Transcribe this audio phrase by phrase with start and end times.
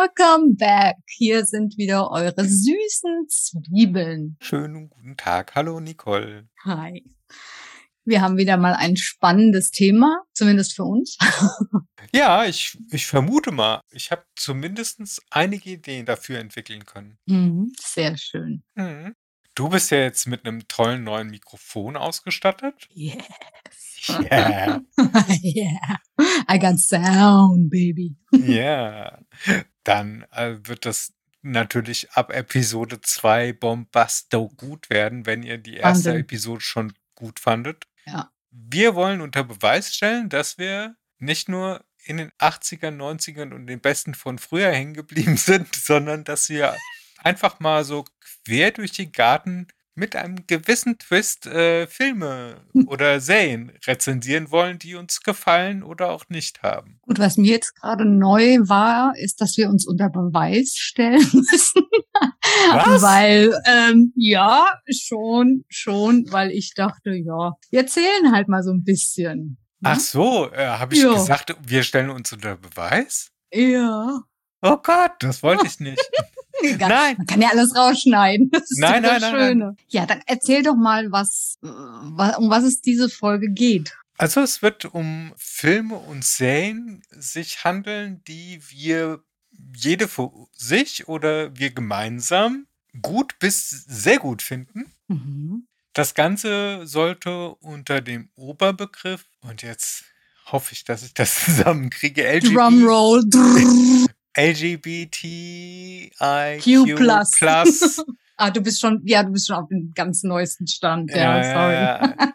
[0.00, 0.96] Welcome back.
[1.08, 4.38] Hier sind wieder eure süßen Zwiebeln.
[4.40, 5.54] Schönen guten Tag.
[5.54, 6.48] Hallo Nicole.
[6.64, 7.04] Hi.
[8.06, 11.18] Wir haben wieder mal ein spannendes Thema, zumindest für uns.
[12.14, 17.18] Ja, ich, ich vermute mal, ich habe zumindest einige Ideen dafür entwickeln können.
[17.26, 18.64] Mhm, sehr schön.
[18.74, 19.14] Mhm.
[19.54, 22.88] Du bist ja jetzt mit einem tollen neuen Mikrofon ausgestattet.
[22.94, 23.12] Yes.
[24.08, 24.80] Yeah.
[25.42, 25.98] yeah.
[26.48, 28.16] I got sound, baby.
[28.32, 29.18] Ja.
[29.84, 31.12] Dann äh, wird das
[31.42, 36.20] natürlich ab Episode 2 bombasto gut werden, wenn ihr die erste Wahnsinn.
[36.20, 37.86] Episode schon gut fandet.
[38.04, 38.30] Ja.
[38.50, 43.80] Wir wollen unter Beweis stellen, dass wir nicht nur in den 80ern, 90ern und den
[43.80, 46.76] Besten von früher hängen geblieben sind, sondern dass wir
[47.18, 48.04] einfach mal so
[48.44, 49.68] quer durch den Garten
[50.00, 52.56] mit einem gewissen Twist äh, Filme
[52.86, 56.98] oder Serien rezensieren wollen, die uns gefallen oder auch nicht haben.
[57.02, 61.82] Gut, was mir jetzt gerade neu war, ist, dass wir uns unter Beweis stellen müssen.
[62.72, 63.02] Was?
[63.02, 68.82] Weil, ähm, ja, schon, schon, weil ich dachte, ja, wir erzählen halt mal so ein
[68.82, 69.58] bisschen.
[69.80, 69.90] ne?
[69.92, 71.12] Ach so, äh, habe ich Ja.
[71.12, 73.30] gesagt, wir stellen uns unter Beweis?
[73.52, 74.20] Ja.
[74.62, 76.00] Oh Gott, das wollte ich nicht.
[76.62, 76.88] Egal.
[76.88, 77.14] Nein.
[77.18, 78.50] Man kann ja alles rausschneiden.
[78.50, 79.48] Das ist Nein, nein, das nein, nein.
[79.48, 79.76] Schöne.
[79.88, 83.96] Ja, dann erzähl doch mal, was, wa- um was es diese Folge geht.
[84.18, 89.22] Also es wird um Filme und Serien sich handeln, die wir
[89.74, 92.66] jede für sich oder wir gemeinsam
[93.02, 94.92] gut bis sehr gut finden.
[95.08, 95.66] Mhm.
[95.92, 100.04] Das Ganze sollte unter dem Oberbegriff, und jetzt
[100.46, 103.24] hoffe ich, dass ich das zusammenkriege, LGBT, Drumroll.
[104.36, 106.10] LGBTIQ
[106.96, 107.30] plus.
[107.32, 108.04] plus.
[108.36, 111.10] ah, du bist schon, ja, du bist schon auf dem ganz neuesten Stand.
[111.10, 111.74] Ja, sorry.
[111.74, 112.14] Ja,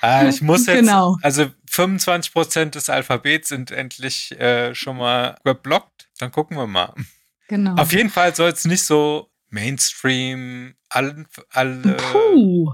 [0.00, 1.16] Ah, ich muss jetzt, Genau.
[1.22, 6.08] also 25 Prozent des Alphabets sind endlich äh, schon mal geblockt.
[6.18, 6.92] Dann gucken wir mal.
[7.48, 7.74] Genau.
[7.76, 12.70] Auf jeden Fall soll es nicht so Mainstream, alle, alle Puh.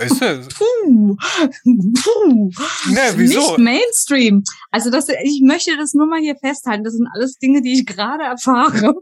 [0.00, 0.48] Ist es?
[0.48, 1.16] Puh.
[1.64, 2.50] Puh.
[2.90, 3.40] Ne, wieso?
[3.40, 4.44] Nicht Mainstream.
[4.70, 6.84] Also das, ich möchte das nur mal hier festhalten.
[6.84, 8.94] Das sind alles Dinge, die ich gerade erfahre.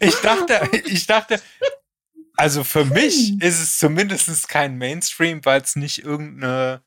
[0.00, 1.40] Ich dachte, ich dachte,
[2.36, 6.82] also für mich ist es zumindest kein Mainstream, weil es nicht irgendeine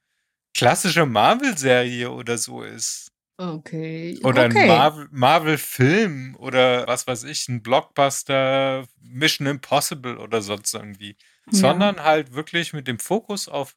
[0.53, 3.10] klassische Marvel-Serie oder so ist.
[3.41, 4.19] Okay.
[4.23, 4.59] Oder okay.
[4.61, 11.15] ein Marvel- Marvel-Film oder was weiß ich, ein Blockbuster, Mission Impossible oder sonst irgendwie.
[11.51, 11.57] Ja.
[11.59, 13.75] Sondern halt wirklich mit dem Fokus auf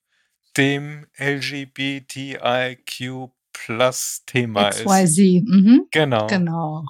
[0.57, 4.85] dem LGBTIQ Plus Thema ist.
[4.85, 5.45] XYZ.
[5.47, 5.87] Mhm.
[5.93, 6.27] Genau.
[6.27, 6.85] Genau.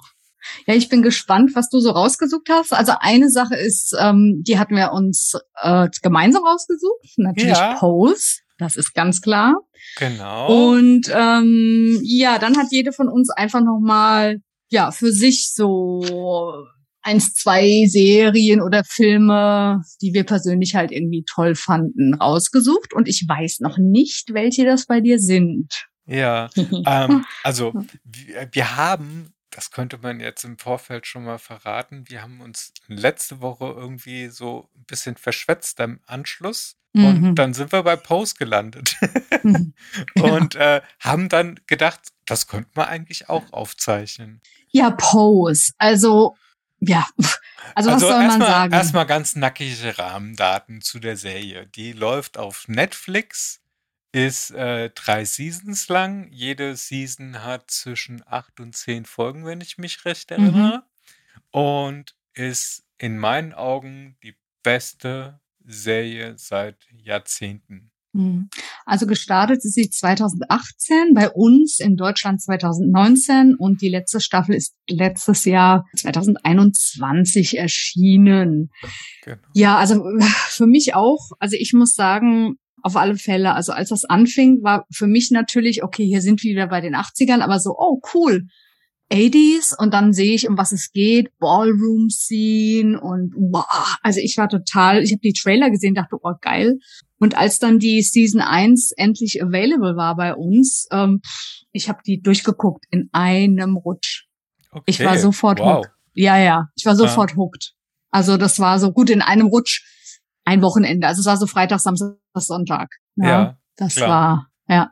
[0.67, 2.73] Ja, ich bin gespannt, was du so rausgesucht hast.
[2.73, 7.17] Also eine Sache ist, ähm, die hatten wir uns äh, gemeinsam rausgesucht.
[7.17, 7.75] Natürlich Ja.
[7.75, 9.55] Pose, das ist ganz klar.
[9.97, 10.73] Genau.
[10.73, 16.03] Und ähm, ja, dann hat jede von uns einfach noch mal ja für sich so
[17.05, 22.93] eins, zwei Serien oder Filme, die wir persönlich halt irgendwie toll fanden, rausgesucht.
[22.93, 25.85] Und ich weiß noch nicht, welche das bei dir sind.
[26.07, 26.49] ja.
[26.55, 27.73] ähm, also
[28.03, 32.73] wir, wir haben, das könnte man jetzt im Vorfeld schon mal verraten, wir haben uns
[32.87, 36.75] letzte Woche irgendwie so ein bisschen verschwätzt am Anschluss.
[36.93, 37.35] Und Mhm.
[37.35, 38.95] dann sind wir bei Post gelandet
[39.43, 39.73] Mhm.
[40.21, 44.41] und äh, haben dann gedacht, das könnte man eigentlich auch aufzeichnen.
[44.69, 45.73] Ja, Pose.
[45.77, 46.37] Also,
[46.79, 47.05] ja.
[47.75, 48.73] Also, was soll man erstmal, sagen?
[48.73, 51.67] erstmal ganz nackige Rahmendaten zu der Serie.
[51.67, 53.59] Die läuft auf Netflix,
[54.15, 56.29] ist äh, drei Seasons lang.
[56.31, 60.37] Jede Season hat zwischen acht und zehn Folgen, wenn ich mich recht Mhm.
[60.37, 60.83] erinnere.
[61.51, 67.91] Und ist in meinen Augen die beste Serie seit Jahrzehnten.
[68.13, 68.49] Mhm.
[68.85, 74.75] Also gestartet ist sie 2018, bei uns in Deutschland 2019 und die letzte Staffel ist
[74.89, 78.71] letztes Jahr 2021 erschienen.
[79.23, 79.37] Genau.
[79.53, 80.05] Ja, also
[80.47, 81.31] für mich auch.
[81.39, 85.81] Also ich muss sagen, auf alle Fälle, also als das anfing, war für mich natürlich,
[85.83, 88.45] okay, hier sind wir wieder bei den 80ern, aber so, oh cool,
[89.11, 94.37] 80s und dann sehe ich, um was es geht, Ballroom Scene und wow, also ich
[94.37, 96.77] war total, ich habe die Trailer gesehen, dachte, oh geil.
[97.17, 101.21] Und als dann die Season 1 endlich available war bei uns, ähm,
[101.71, 104.25] ich habe die durchgeguckt in einem Rutsch.
[104.69, 104.83] Okay.
[104.85, 105.77] Ich war sofort wow.
[105.77, 105.91] hooked.
[106.13, 107.73] Ja, ja, ich war sofort hooked.
[108.11, 109.81] Also das war so gut in einem Rutsch
[110.45, 111.07] ein Wochenende.
[111.07, 112.95] Also es war so Freitag, Samstag, Sonntag.
[113.15, 114.09] Ja, Ja, das klar.
[114.09, 114.91] war, ja.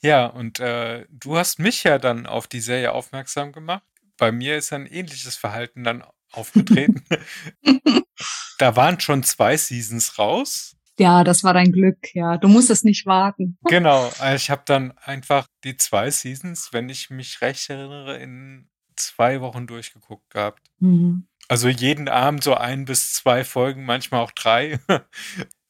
[0.00, 3.82] Ja, und äh, du hast mich ja dann auf die Serie aufmerksam gemacht.
[4.16, 7.04] Bei mir ist ein ähnliches Verhalten dann aufgetreten.
[8.58, 10.76] da waren schon zwei Seasons raus.
[10.98, 12.38] Ja, das war dein Glück, ja.
[12.38, 13.58] Du musstest nicht warten.
[13.68, 18.68] Genau, also ich habe dann einfach die zwei Seasons, wenn ich mich recht erinnere, in
[18.96, 20.62] zwei Wochen durchgeguckt gehabt.
[20.80, 21.26] Mhm.
[21.48, 24.78] Also jeden Abend so ein bis zwei Folgen, manchmal auch drei.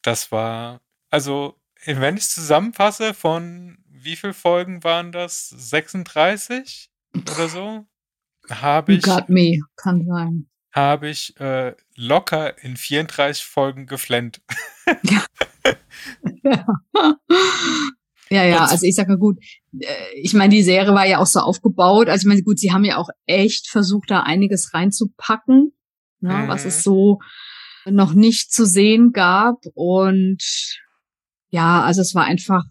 [0.02, 0.80] Das war,
[1.10, 5.48] also, wenn ich zusammenfasse, von wie viele Folgen waren das?
[5.48, 7.84] 36 oder so?
[8.48, 9.04] Habe ich.
[9.04, 10.48] You got me, kann sein.
[10.72, 14.40] Habe ich äh, locker in 34 Folgen geflennt.
[15.02, 15.26] Ja.
[18.30, 18.44] ja.
[18.44, 19.38] Ja, also ich sage gut,
[19.78, 19.86] äh,
[20.20, 22.08] ich meine, die Serie war ja auch so aufgebaut.
[22.08, 25.72] Also ich meine, gut, sie haben ja auch echt versucht, da einiges reinzupacken,
[26.20, 26.48] ne, mhm.
[26.48, 27.20] was es so
[27.86, 29.64] noch nicht zu sehen gab.
[29.75, 30.42] Und
[31.50, 32.64] ja, also es war einfach,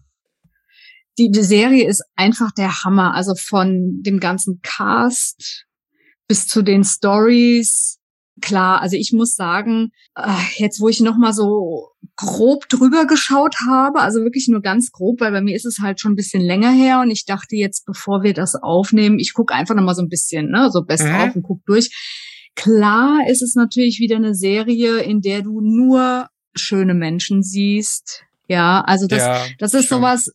[1.18, 3.14] die, die Serie ist einfach der Hammer.
[3.14, 5.66] Also von dem ganzen Cast
[6.28, 7.97] bis zu den Stories.
[8.40, 13.56] Klar, also ich muss sagen, äh, jetzt wo ich noch mal so grob drüber geschaut
[13.68, 16.42] habe, also wirklich nur ganz grob, weil bei mir ist es halt schon ein bisschen
[16.42, 19.94] länger her und ich dachte jetzt, bevor wir das aufnehmen, ich gucke einfach noch mal
[19.94, 21.14] so ein bisschen, ne, so best mhm.
[21.14, 21.90] auf und guck durch
[22.58, 26.26] Klar ist es natürlich wieder eine Serie, in der du nur
[26.56, 28.24] schöne Menschen siehst.
[28.48, 29.98] Ja, also das, ja, das ist schon.
[29.98, 30.32] sowas.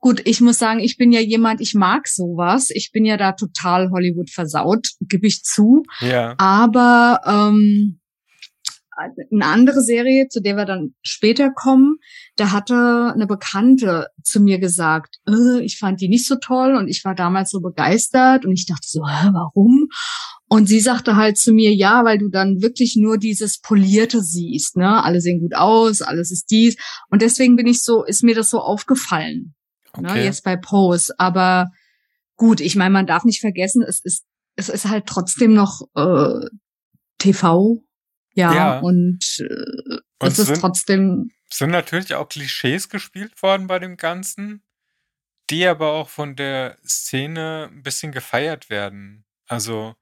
[0.00, 2.70] Gut, ich muss sagen, ich bin ja jemand, ich mag sowas.
[2.70, 5.82] Ich bin ja da total Hollywood versaut, gebe ich zu.
[6.00, 6.34] Ja.
[6.38, 7.98] Aber ähm,
[9.32, 11.96] eine andere Serie, zu der wir dann später kommen,
[12.36, 16.88] da hatte eine Bekannte zu mir gesagt, äh, ich fand die nicht so toll und
[16.88, 19.88] ich war damals so begeistert und ich dachte so, hä, warum?
[20.48, 24.76] Und sie sagte halt zu mir, ja, weil du dann wirklich nur dieses Polierte siehst,
[24.76, 25.04] ne?
[25.04, 26.76] Alle sehen gut aus, alles ist dies.
[27.10, 29.54] Und deswegen bin ich so, ist mir das so aufgefallen?
[29.98, 30.18] Okay.
[30.18, 30.24] ne?
[30.24, 31.14] Jetzt bei Pose.
[31.18, 31.70] Aber
[32.36, 34.24] gut, ich meine, man darf nicht vergessen, es ist,
[34.56, 36.46] es ist halt trotzdem noch äh,
[37.18, 37.82] TV,
[38.34, 38.78] ja, ja.
[38.78, 41.30] und äh, und es ist sind, trotzdem.
[41.50, 44.62] Sind natürlich auch Klischees gespielt worden bei dem Ganzen,
[45.50, 49.24] die aber auch von der Szene ein bisschen gefeiert werden.
[49.46, 49.94] Also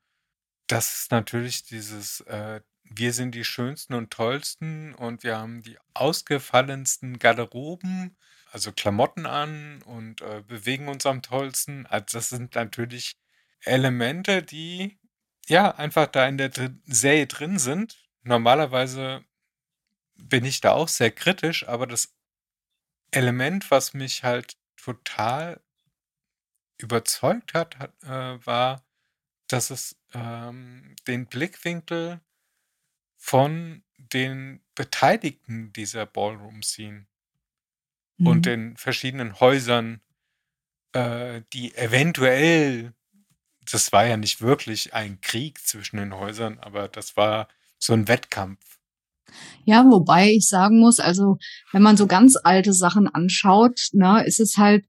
[0.67, 5.79] das ist natürlich dieses, äh, wir sind die schönsten und tollsten und wir haben die
[5.95, 8.17] ausgefallensten Garderoben,
[8.57, 11.85] also Klamotten an und äh, bewegen uns am tollsten.
[11.85, 13.19] Also das sind natürlich
[13.61, 14.99] Elemente, die
[15.47, 18.09] ja einfach da in der dr Serie drin sind.
[18.23, 19.27] Normalerweise
[20.15, 22.15] bin ich da auch sehr kritisch, aber das
[23.11, 25.61] Element, was mich halt total
[26.79, 28.87] überzeugt hat, hat äh, war,
[29.49, 32.23] dass es ähm, den Blickwinkel
[33.19, 37.07] von den Beteiligten dieser Ballroom-Scene
[38.19, 38.27] mhm.
[38.27, 40.01] und den verschiedenen Häusern,
[40.93, 42.93] äh, die eventuell,
[43.71, 47.49] das war ja nicht wirklich ein Krieg zwischen den Häusern, aber das war
[47.79, 48.61] so ein Wettkampf.
[49.65, 51.39] Ja, wobei ich sagen muss, also
[51.73, 54.87] wenn man so ganz alte Sachen anschaut, ne, ist es halt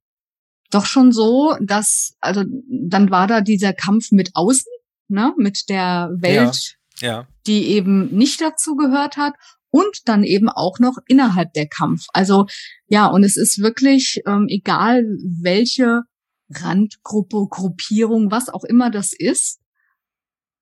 [0.69, 4.71] doch schon so, dass, also dann war da dieser Kampf mit außen,
[5.07, 7.27] ne, mit der Welt, ja, ja.
[7.47, 9.33] die eben nicht dazu gehört hat
[9.77, 12.05] und dann eben auch noch innerhalb der Kampf.
[12.13, 12.47] Also
[12.87, 15.03] ja, und es ist wirklich ähm, egal,
[15.41, 16.01] welche
[16.49, 19.59] Randgruppe, Gruppierung, was auch immer das ist,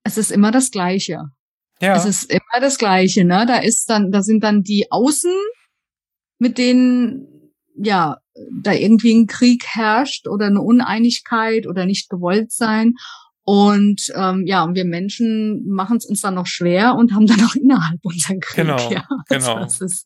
[0.03, 1.29] es ist immer das Gleiche.
[1.79, 1.95] Ja.
[1.95, 3.45] Es ist immer das Gleiche, ne?
[3.47, 5.33] Da ist dann, da sind dann die Außen,
[6.39, 8.17] mit denen ja
[8.51, 12.95] da irgendwie ein Krieg herrscht oder eine Uneinigkeit oder nicht gewollt sein.
[13.47, 17.39] Und ähm, ja, und wir Menschen machen es uns dann noch schwer und haben dann
[17.45, 18.65] auch innerhalb unseren Krieg.
[18.65, 19.55] Genau, ja, genau.
[19.55, 20.05] Also ist,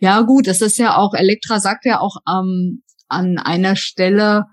[0.00, 4.44] ja gut, das ist ja auch, Elektra sagt ja auch ähm, an einer Stelle,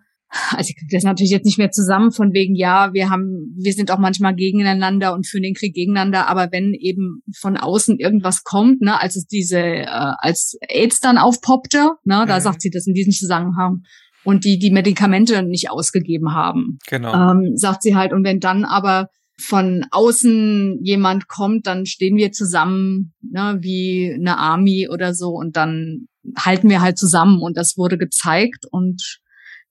[0.49, 3.73] also ich kriege das natürlich jetzt nicht mehr zusammen von wegen, ja, wir haben, wir
[3.73, 8.43] sind auch manchmal gegeneinander und führen den Krieg gegeneinander, aber wenn eben von außen irgendwas
[8.43, 12.41] kommt, ne, als es diese, äh, als AIDS dann aufpoppte, ne, da mhm.
[12.41, 13.83] sagt sie das in diesem Zusammenhang,
[14.23, 16.79] und die die Medikamente nicht ausgegeben haben.
[16.87, 17.31] Genau.
[17.31, 19.09] Ähm, sagt sie halt, und wenn dann aber
[19.39, 25.57] von außen jemand kommt, dann stehen wir zusammen, ne, wie eine Army oder so, und
[25.57, 27.41] dann halten wir halt zusammen.
[27.41, 28.65] Und das wurde gezeigt.
[28.69, 29.19] Und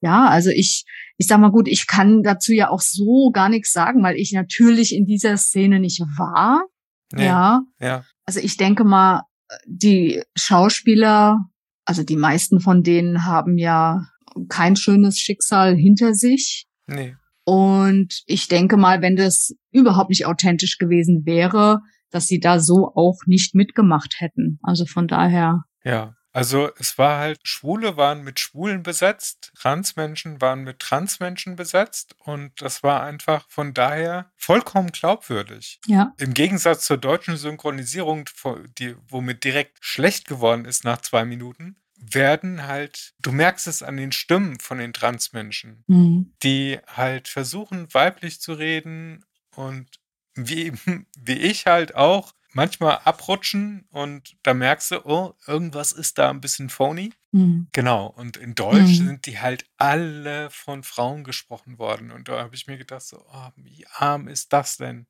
[0.01, 0.85] ja, also ich,
[1.17, 4.33] ich sag mal gut, ich kann dazu ja auch so gar nichts sagen, weil ich
[4.33, 6.65] natürlich in dieser Szene nicht war.
[7.13, 7.63] Nee, ja.
[7.81, 8.05] ja.
[8.27, 9.23] Also ich denke mal,
[9.67, 11.39] die Schauspieler,
[11.85, 14.07] also die meisten von denen haben ja
[14.49, 16.67] kein schönes Schicksal hinter sich.
[16.87, 17.17] Nee.
[17.45, 22.93] Und ich denke mal, wenn das überhaupt nicht authentisch gewesen wäre, dass sie da so
[22.95, 24.59] auch nicht mitgemacht hätten.
[24.63, 25.65] Also von daher.
[25.85, 32.15] Ja, also es war halt, Schwule waren mit Schwulen besetzt, Transmenschen waren mit Transmenschen besetzt
[32.21, 35.81] und das war einfach von daher vollkommen glaubwürdig.
[35.87, 36.13] Ja.
[36.19, 38.29] Im Gegensatz zur deutschen Synchronisierung,
[38.79, 43.97] die, womit direkt schlecht geworden ist nach zwei Minuten, werden halt, du merkst es an
[43.97, 46.33] den Stimmen von den Transmenschen, Mhm.
[46.43, 49.89] die halt versuchen, weiblich zu reden und
[50.35, 50.73] wie,
[51.19, 56.41] wie ich halt auch manchmal abrutschen und da merkst du, oh, irgendwas ist da ein
[56.41, 57.13] bisschen phony.
[57.33, 57.69] Mhm.
[57.73, 59.07] Genau, und in Deutsch Mhm.
[59.07, 62.11] sind die halt alle von Frauen gesprochen worden.
[62.11, 65.07] Und da habe ich mir gedacht, so, oh, wie arm ist das denn?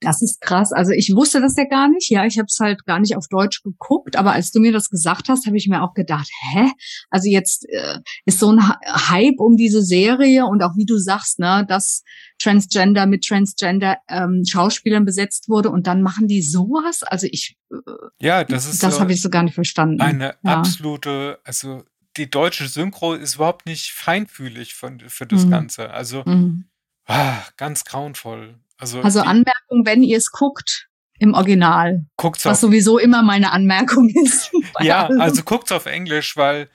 [0.00, 0.72] Das ist krass.
[0.72, 2.10] Also ich wusste das ja gar nicht.
[2.10, 4.16] Ja, ich habe es halt gar nicht auf Deutsch geguckt.
[4.16, 6.70] Aber als du mir das gesagt hast, habe ich mir auch gedacht, hä?
[7.10, 10.96] Also jetzt äh, ist so ein Hy- Hype um diese Serie und auch wie du
[10.96, 12.02] sagst, ne, dass
[12.38, 17.02] Transgender mit Transgender ähm, Schauspielern besetzt wurde und dann machen die sowas.
[17.02, 17.76] Also ich, äh,
[18.20, 20.00] Ja, das ist das habe ich so gar nicht verstanden.
[20.00, 20.56] eine ja.
[20.56, 21.84] absolute, also
[22.16, 25.50] die deutsche Synchro ist überhaupt nicht feinfühlig von, für das Mhm.
[25.50, 25.90] Ganze.
[25.90, 26.64] Also Mhm.
[27.06, 28.54] ah, ganz grauenvoll.
[28.80, 33.52] Also, Also Anmerkung, wenn ihr es guckt im Original, guckt's was auf, sowieso immer meine
[33.52, 34.50] Anmerkung ist.
[34.80, 35.20] ja, allem.
[35.20, 36.68] also guckt's auf Englisch, weil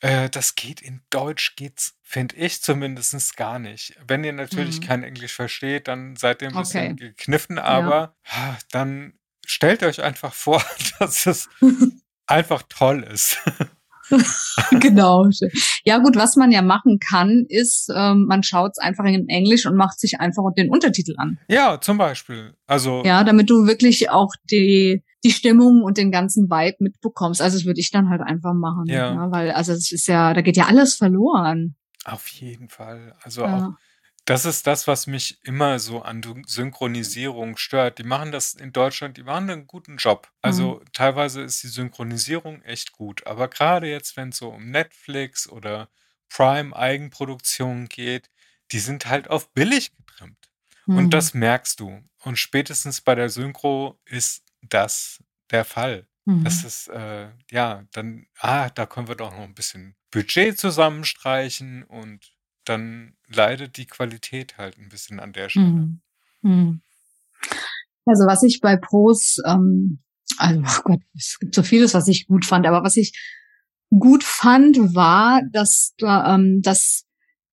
[0.00, 3.96] äh, das geht in Deutsch geht's, finde ich zumindest gar nicht.
[4.06, 4.84] Wenn ihr natürlich Mhm.
[4.84, 7.08] kein Englisch versteht, dann seid ihr ein bisschen Okay.
[7.08, 10.62] gekniffen, aber ah, dann stellt euch einfach vor,
[11.00, 11.48] dass es
[12.26, 13.38] einfach toll ist.
[14.80, 15.28] genau.
[15.84, 19.66] Ja gut, was man ja machen kann, ist, ähm, man schaut es einfach in Englisch
[19.66, 21.38] und macht sich einfach den Untertitel an.
[21.48, 22.54] Ja, zum Beispiel.
[22.66, 27.42] Also Ja, damit du wirklich auch die die Stimmung und den ganzen Vibe mitbekommst.
[27.42, 28.84] Also das würde ich dann halt einfach machen.
[28.86, 29.30] Ja.
[29.30, 31.74] weil also es ist ja, da geht ja alles verloren.
[32.04, 33.14] auf jeden Fall.
[33.22, 33.76] Also auch Ja.
[34.28, 37.98] Das ist das, was mich immer so an Synchronisierung stört.
[37.98, 40.30] Die machen das in Deutschland, die machen einen guten Job.
[40.42, 43.26] Also teilweise ist die Synchronisierung echt gut.
[43.26, 45.88] Aber gerade jetzt, wenn es so um Netflix oder
[46.28, 48.28] Prime Eigenproduktionen geht,
[48.70, 50.50] die sind halt auf billig getrimmt.
[50.84, 50.98] Mhm.
[50.98, 52.04] Und das merkst du.
[52.18, 56.06] Und spätestens bei der Synchro ist das der Fall.
[56.26, 56.44] Mhm.
[56.44, 61.84] Das ist, äh, ja, dann, ah, da können wir doch noch ein bisschen Budget zusammenstreichen
[61.84, 62.36] und
[62.68, 65.66] dann leidet die Qualität halt ein bisschen an der Stelle.
[65.66, 66.00] Mhm.
[66.42, 66.80] Mhm.
[68.04, 70.00] Also was ich bei Pros, ähm,
[70.38, 73.12] also ach Gott, es gibt so vieles, was ich gut fand, aber was ich
[73.90, 77.04] gut fand, war, dass da, ähm, dass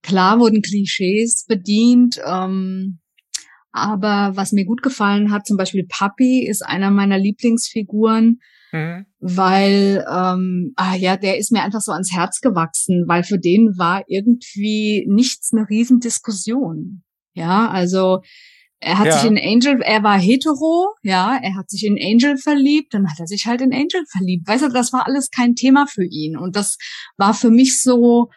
[0.02, 3.00] klar wurden Klischees bedient, ähm,
[3.72, 8.40] aber was mir gut gefallen hat, zum Beispiel Papi ist einer meiner Lieblingsfiguren,
[8.75, 9.05] Mhm.
[9.20, 13.77] weil ähm, ah ja, der ist mir einfach so ans Herz gewachsen, weil für den
[13.77, 17.03] war irgendwie nichts eine Riesendiskussion.
[17.34, 18.22] Ja, also
[18.79, 19.17] er hat Ja.
[19.17, 23.20] sich in Angel, er war hetero, ja, er hat sich in Angel verliebt, dann hat
[23.20, 24.48] er sich halt in Angel verliebt.
[24.48, 26.77] Weißt du, das war alles kein Thema für ihn und das
[27.17, 28.29] war für mich so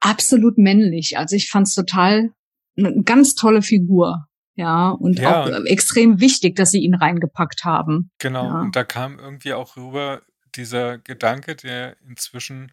[0.00, 1.18] absolut männlich.
[1.18, 2.30] Also ich fand es total
[2.76, 4.26] eine ganz tolle Figur.
[4.56, 5.42] Ja, und Ja.
[5.44, 8.10] auch äh, extrem wichtig, dass sie ihn reingepackt haben.
[8.18, 8.60] Genau, Ja.
[8.62, 10.22] und da kam irgendwie auch rüber
[10.56, 12.72] dieser Gedanke, der inzwischen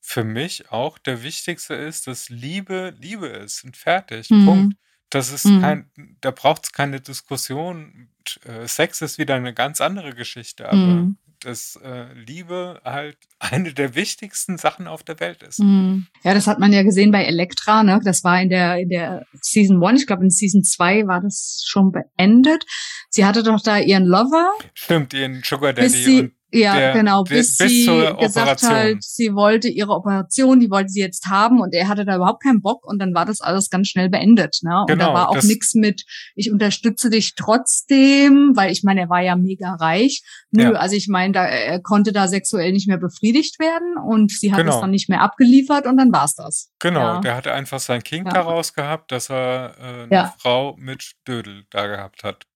[0.00, 4.30] für mich auch der wichtigste ist, dass Liebe Liebe ist und fertig.
[4.30, 4.44] Mhm.
[4.46, 4.76] Punkt.
[5.10, 5.60] Das ist Mhm.
[5.60, 5.90] kein,
[6.22, 8.08] da braucht es keine Diskussion.
[8.44, 11.17] Äh, Sex ist wieder eine ganz andere Geschichte, aber Mhm.
[11.40, 15.60] Dass äh, Liebe halt eine der wichtigsten Sachen auf der Welt ist.
[15.60, 16.06] Mhm.
[16.22, 18.00] Ja, das hat man ja gesehen bei Elektra, ne?
[18.04, 21.64] Das war in der, in der Season 1, ich glaube in Season 2 war das
[21.66, 22.64] schon beendet.
[23.10, 26.92] Sie hatte doch da ihren Lover, Stimmt, ihren Sugar bis Daddy sie, und ja, der-
[26.94, 27.84] genau, bis, bis sie
[28.20, 28.70] gesagt Operation.
[28.96, 32.42] hat, sie wollte ihre Operation, die wollte sie jetzt haben und er hatte da überhaupt
[32.42, 34.80] keinen Bock und dann war das alles ganz schnell beendet, ne?
[34.80, 39.08] und Genau, da war auch nichts mit, ich unterstütze dich trotzdem, weil ich meine, er
[39.08, 40.22] war ja mega reich.
[40.50, 40.72] Nö, Ja.
[40.72, 44.60] also ich meine, da, er konnte da sexuell nicht mehr befriedigt werden und sie hat
[44.60, 44.80] es Genau.
[44.80, 46.70] dann nicht mehr abgeliefert und dann war's das.
[46.78, 47.20] Genau, Ja.
[47.20, 48.32] der hatte einfach sein Kink Ja.
[48.32, 50.34] daraus gehabt, dass er äh, eine Ja.
[50.38, 52.46] Frau mit Dödel da gehabt hat.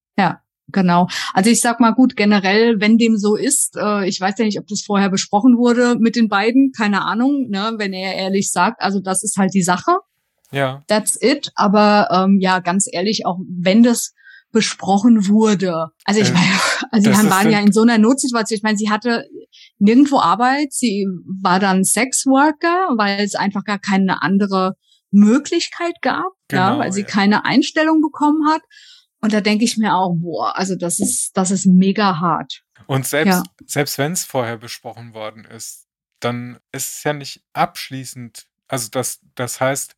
[0.67, 1.07] Genau.
[1.33, 4.59] Also ich sag mal gut, generell, wenn dem so ist, äh, ich weiß ja nicht,
[4.59, 8.81] ob das vorher besprochen wurde mit den beiden, keine Ahnung, ne, wenn er ehrlich sagt,
[8.81, 9.97] also das ist halt die Sache,
[10.51, 11.51] Ja, that's it.
[11.55, 14.13] Aber ähm, ja, ganz ehrlich, auch wenn das
[14.51, 16.47] besprochen wurde, also ich Ähm, meine,
[16.91, 19.25] also sie waren ja in so einer Notsituation, ich meine, sie hatte
[19.79, 21.07] nirgendwo Arbeit, sie
[21.41, 24.75] war dann Sexworker, weil es einfach gar keine andere
[25.11, 27.07] Möglichkeit gab, ja, Genau, weil sie ja.
[27.07, 28.61] keine Einstellung bekommen hat.
[29.23, 32.61] Und da denke ich mir auch, boah, also das ist, das ist mega hart.
[32.87, 33.43] und selbst, Ja.
[33.65, 35.87] selbst wenn es vorher besprochen worden ist,
[36.19, 38.47] dann ist es ja nicht abschließend.
[38.67, 39.95] Also das, das heißt,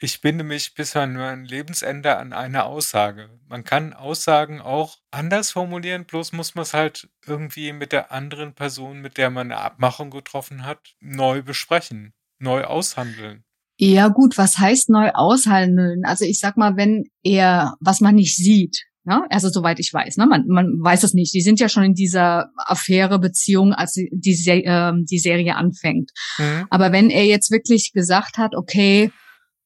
[0.00, 3.40] ich binde mich bis an mein Lebensende an eine Aussage.
[3.48, 8.54] Man kann Aussagen auch anders formulieren, bloß muss man es halt irgendwie mit der anderen
[8.54, 13.44] Person, mit der man eine Abmachung getroffen hat, neu besprechen, neu aushandeln.
[13.80, 16.04] Ja gut, was heißt neu aushandeln?
[16.04, 19.22] Also ich sag mal, wenn er, was man nicht sieht, Ne?
[19.30, 20.26] Also soweit ich weiß, ne?
[20.26, 21.32] man, man weiß es nicht.
[21.32, 26.10] Die sind ja schon in dieser Affäre, Beziehung, als die, die, äh, die Serie anfängt.
[26.36, 26.66] Mhm.
[26.68, 29.10] Aber wenn er jetzt wirklich gesagt hat, okay,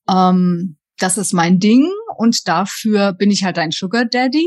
[0.09, 4.47] ähm, das ist mein Ding und dafür bin ich halt dein Sugar Daddy,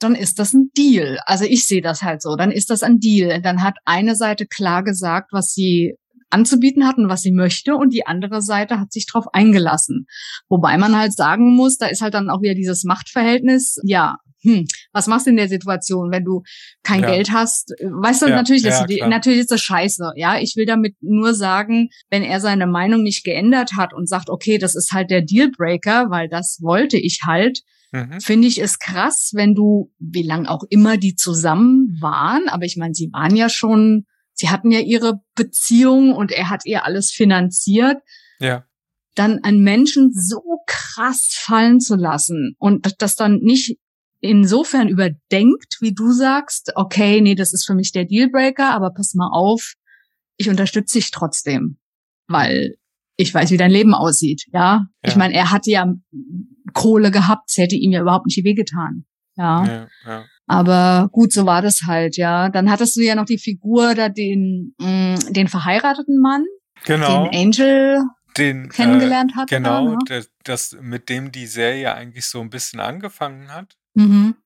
[0.00, 1.20] dann ist das ein Deal.
[1.24, 2.34] Also ich sehe das halt so.
[2.34, 3.40] Dann ist das ein Deal.
[3.42, 5.94] Dann hat eine Seite klar gesagt, was sie
[6.32, 10.06] anzubieten hat und was sie möchte und die andere Seite hat sich darauf eingelassen.
[10.48, 13.78] Wobei man halt sagen muss, da ist halt dann auch wieder dieses Machtverhältnis.
[13.84, 16.42] Ja, hm, was machst du in der Situation, wenn du
[16.82, 17.10] kein ja.
[17.10, 17.70] Geld hast?
[17.80, 20.12] Weißt du, ja, natürlich, ist ja, natürlich ist das scheiße.
[20.16, 24.30] Ja, ich will damit nur sagen, wenn er seine Meinung nicht geändert hat und sagt,
[24.30, 27.60] okay, das ist halt der Dealbreaker, weil das wollte ich halt,
[27.92, 28.20] mhm.
[28.20, 32.76] finde ich es krass, wenn du, wie lang auch immer die zusammen waren, aber ich
[32.76, 37.10] meine, sie waren ja schon, sie hatten ja ihre Beziehung und er hat ihr alles
[37.10, 37.98] finanziert.
[38.38, 38.64] Ja
[39.14, 43.78] dann einen Menschen so krass fallen zu lassen und das dann nicht
[44.20, 49.14] insofern überdenkt, wie du sagst, okay, nee, das ist für mich der Dealbreaker, aber pass
[49.14, 49.74] mal auf,
[50.36, 51.78] ich unterstütze dich trotzdem,
[52.28, 52.76] weil
[53.16, 54.60] ich weiß, wie dein Leben aussieht, ja.
[54.60, 54.86] ja.
[55.04, 55.92] Ich meine, er hatte ja
[56.72, 59.04] Kohle gehabt, es hätte ihm ja überhaupt nicht wehgetan,
[59.36, 59.64] ja.
[59.66, 60.24] ja, ja.
[60.46, 62.48] Aber gut, so war das halt, ja.
[62.48, 66.44] Dann hattest du ja noch die Figur da den, mh, mm, den verheirateten Mann,
[66.84, 67.28] genau.
[67.28, 68.02] den Angel
[68.36, 69.48] den kennengelernt hat.
[69.48, 69.98] Genau, da, ne?
[70.06, 73.76] das, das, mit dem die Serie eigentlich so ein bisschen angefangen hat.
[73.94, 74.36] Mhm.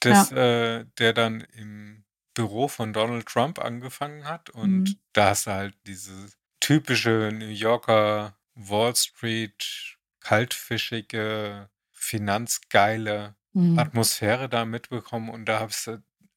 [0.00, 0.78] Das, ja.
[0.78, 2.04] äh, der dann im
[2.34, 4.50] Büro von Donald Trump angefangen hat.
[4.50, 4.94] Und mhm.
[5.12, 6.12] da hast du halt diese
[6.60, 13.78] typische New Yorker Wall Street, kaltfischige, finanzgeile mhm.
[13.78, 15.30] Atmosphäre da mitbekommen.
[15.30, 15.90] Und da habe ich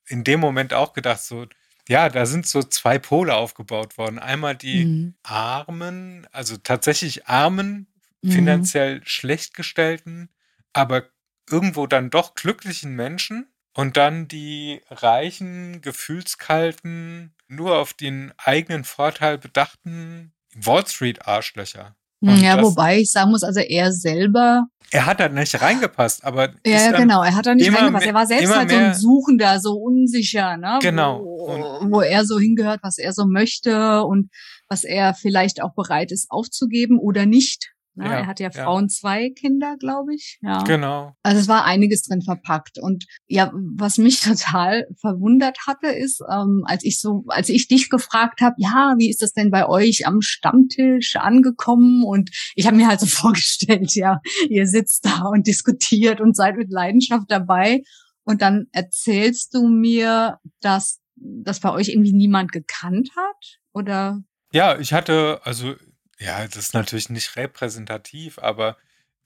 [0.08, 1.46] in dem Moment auch gedacht, so,
[1.88, 4.20] ja, da sind so zwei Pole aufgebaut worden.
[4.20, 5.16] Einmal die mhm.
[5.24, 7.88] Armen, also tatsächlich Armen,
[8.22, 8.32] mhm.
[8.32, 10.30] finanziell schlecht gestellten,
[10.72, 11.04] aber
[11.50, 19.38] irgendwo dann doch glücklichen Menschen und dann die reichen, gefühlskalten, nur auf den eigenen Vorteil
[19.38, 21.96] bedachten Wall Street Arschlöcher.
[22.30, 24.66] Und ja, wobei ich sagen muss, also er selber.
[24.92, 26.54] Er hat da nicht reingepasst, aber.
[26.66, 28.06] Ja, genau, er hat da nicht reingepasst.
[28.06, 30.80] Er war selbst halt so ein Suchender, so unsicher, ne?
[30.82, 31.20] Genau.
[31.20, 34.30] Wo, wo er so hingehört, was er so möchte und
[34.70, 37.73] was er vielleicht auch bereit ist aufzugeben oder nicht.
[37.96, 38.06] Ne?
[38.06, 40.40] Ja, er hat ja, ja Frauen zwei Kinder, glaube ich.
[40.42, 40.64] Ja.
[40.64, 41.16] Genau.
[41.22, 42.80] Also es war einiges drin verpackt.
[42.80, 47.90] Und ja, was mich total verwundert hatte, ist, ähm, als ich so, als ich dich
[47.90, 52.04] gefragt habe, ja, wie ist das denn bei euch am Stammtisch angekommen?
[52.04, 56.58] Und ich habe mir halt so vorgestellt, ja, ihr sitzt da und diskutiert und seid
[56.58, 57.84] mit Leidenschaft dabei.
[58.24, 63.60] Und dann erzählst du mir, dass das bei euch irgendwie niemand gekannt hat?
[63.74, 64.24] Oder?
[64.52, 65.76] Ja, ich hatte, also
[66.24, 68.78] ja, das ist natürlich nicht repräsentativ, aber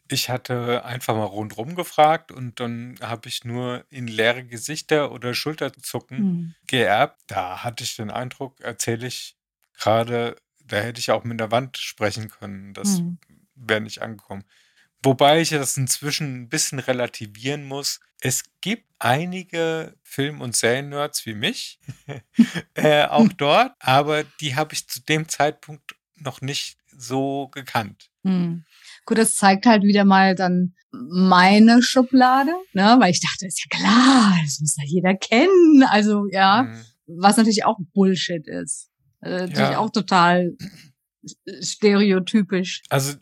[0.09, 5.33] ich hatte einfach mal rundrum gefragt und dann habe ich nur in leere Gesichter oder
[5.33, 6.55] Schulterzucken Mhm.
[6.67, 7.21] geerbt.
[7.27, 9.37] Da hatte ich den Eindruck, erzähle ich
[9.73, 12.73] gerade, da hätte ich auch mit der Wand sprechen können.
[12.73, 13.17] Das Mhm.
[13.55, 14.45] wäre nicht angekommen.
[15.03, 17.99] Wobei ich das inzwischen ein bisschen relativieren muss.
[18.21, 21.79] Es gibt einige Film- und Serien-Nerds wie mich,
[22.75, 28.09] äh, auch dort, aber die habe ich zu dem Zeitpunkt noch nicht so gekannt.
[28.23, 28.65] Hm.
[29.05, 33.77] Gut, das zeigt halt wieder mal dann meine Schublade, ne, weil ich dachte, ist ja
[33.77, 35.83] klar, das muss ja jeder kennen.
[35.89, 36.85] Also ja, mhm.
[37.05, 38.89] was natürlich auch Bullshit ist.
[39.21, 39.77] Also, natürlich ja.
[39.77, 40.57] auch total
[41.61, 42.83] stereotypisch.
[42.89, 43.15] Also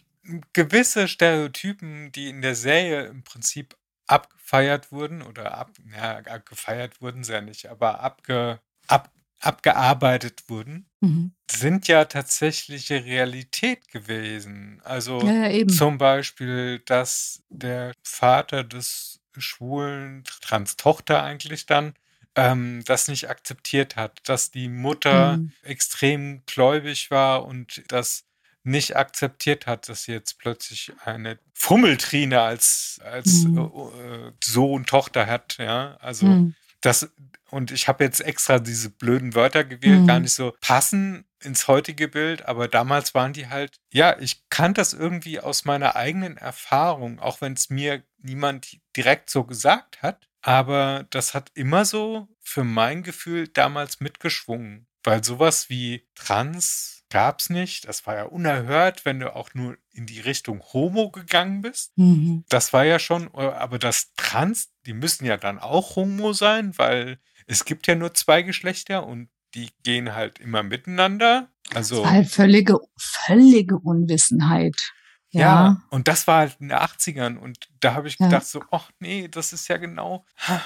[0.54, 3.76] gewisse Stereotypen, die in der Serie im Prinzip
[4.08, 10.88] abgefeiert wurden oder ab, ja, gefeiert wurden sie ja nicht, aber abge, ab, abgearbeitet wurden,
[11.02, 11.34] mhm.
[11.50, 14.82] sind ja tatsächliche Realität gewesen.
[14.84, 21.93] Also ja, ja, zum Beispiel, dass der Vater des schwulen Trans-Tochter eigentlich dann
[22.36, 25.52] ähm, das nicht akzeptiert hat, dass die Mutter mhm.
[25.63, 28.26] extrem gläubig war und das
[28.63, 33.60] nicht akzeptiert hat, dass sie jetzt plötzlich eine Fummeltrine als, als mhm.
[33.60, 35.98] äh, Sohn, Tochter hat, ja.
[36.02, 36.56] Also mhm.
[36.86, 37.10] Das,
[37.50, 40.08] und ich habe jetzt extra diese blöden Wörter gewählt, mhm.
[40.08, 44.82] gar nicht so passen ins heutige Bild, aber damals waren die halt, ja, ich kannte
[44.82, 50.28] das irgendwie aus meiner eigenen Erfahrung, auch wenn es mir niemand direkt so gesagt hat,
[50.41, 57.39] aber das hat immer so für mein Gefühl damals mitgeschwungen, weil sowas wie Trans gab
[57.39, 57.88] es nicht.
[57.88, 61.97] Das war ja unerhört, wenn du auch nur in die Richtung Homo gegangen bist.
[61.97, 62.43] Mhm.
[62.49, 67.17] Das war ja schon, aber das Trans, die müssen ja dann auch Homo sein, weil
[67.47, 71.47] es gibt ja nur zwei Geschlechter und die gehen halt immer miteinander.
[71.73, 74.91] Also halt völlige, völlige Unwissenheit.
[75.30, 75.41] Ja.
[75.41, 78.28] Ja, und das war halt in den 80ern und da habe ich Ja.
[78.28, 80.25] gedacht so, ach nee, das ist ja genau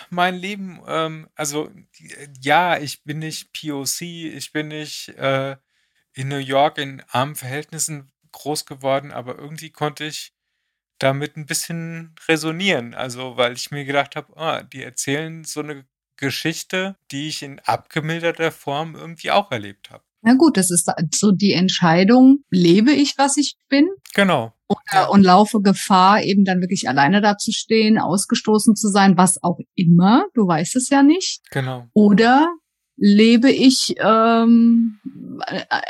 [0.10, 0.80] mein Leben.
[0.88, 5.56] Ähm, also die- ja, ich bin nicht POC, ich bin nicht äh,
[6.20, 10.34] in New York in armen Verhältnissen groß geworden, aber irgendwie konnte ich
[11.00, 12.94] damit ein bisschen resonieren.
[12.94, 15.86] Also weil ich mir gedacht habe, ah, die erzählen so eine
[16.18, 20.04] Geschichte, die ich in abgemilderter Form irgendwie auch erlebt habe.
[20.22, 24.54] Na gut, das ist so die Entscheidung, lebe ich, was ich bin Genau.
[24.68, 25.06] oder, Ja.
[25.08, 30.46] und laufe Gefahr, eben dann wirklich alleine dazustehen, ausgestoßen zu sein, was auch immer, du
[30.46, 31.40] weißt es ja nicht.
[31.52, 31.88] Genau.
[31.94, 32.54] Oder
[33.00, 35.00] lebe ich ähm,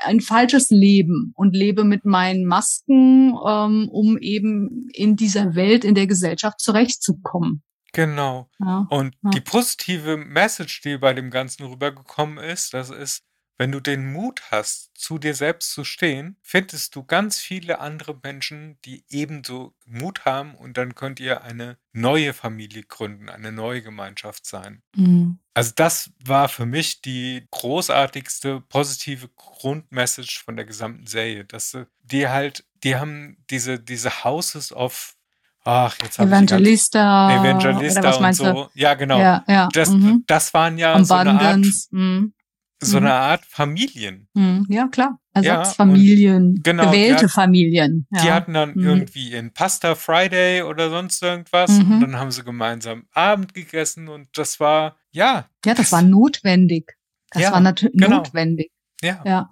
[0.04, 5.96] ein falsches Leben und lebe mit meinen Masken, ähm, um eben in dieser Welt, in
[5.96, 7.64] der Gesellschaft zurechtzukommen.
[7.94, 8.48] Genau.
[8.60, 8.86] Ja.
[8.90, 9.32] Und Ja.
[9.32, 13.24] die positive Message, die bei dem Ganzen rübergekommen ist, das ist,
[13.60, 18.18] wenn du den Mut hast, zu dir selbst zu stehen, findest du ganz viele andere
[18.24, 23.82] Menschen, die ebenso Mut haben und dann könnt ihr eine neue Familie gründen, eine neue
[23.82, 24.82] Gemeinschaft sein.
[24.96, 25.40] Mhm.
[25.54, 32.30] Also das war für mich die großartigste positive Grundmessage von der gesamten Serie, dass die
[32.30, 35.16] halt, die haben diese, diese Houses of,
[35.66, 38.46] ach, jetzt habe ich die ganze- Evangelista, Evangelista oder was und meinst du?
[38.46, 38.70] so.
[38.74, 39.20] Ja, genau.
[39.20, 39.68] Ja, ja.
[39.74, 40.24] Das, mhm.
[40.28, 41.88] das waren ja so eine Art, Abundance.
[41.92, 42.34] mhm.
[42.82, 43.06] So Mhm.
[43.06, 44.28] eine Art Familien.
[44.34, 44.66] Mhm.
[44.70, 45.20] Ja, klar.
[45.36, 48.08] Ja, Ersatzfamilien, genau, die gewählte hat- Familien.
[48.12, 48.22] Ja.
[48.22, 48.84] Die hatten dann Mhm.
[48.84, 51.92] irgendwie in Pasta Friday oder sonst irgendwas Mhm.
[51.94, 56.94] und dann haben sie gemeinsam Abend gegessen und das war, ja, ja, das war notwendig.
[57.32, 58.18] Das Ja, war natürlich genau.
[58.18, 58.72] notwendig.
[59.02, 59.22] ja.
[59.26, 59.50] Ja.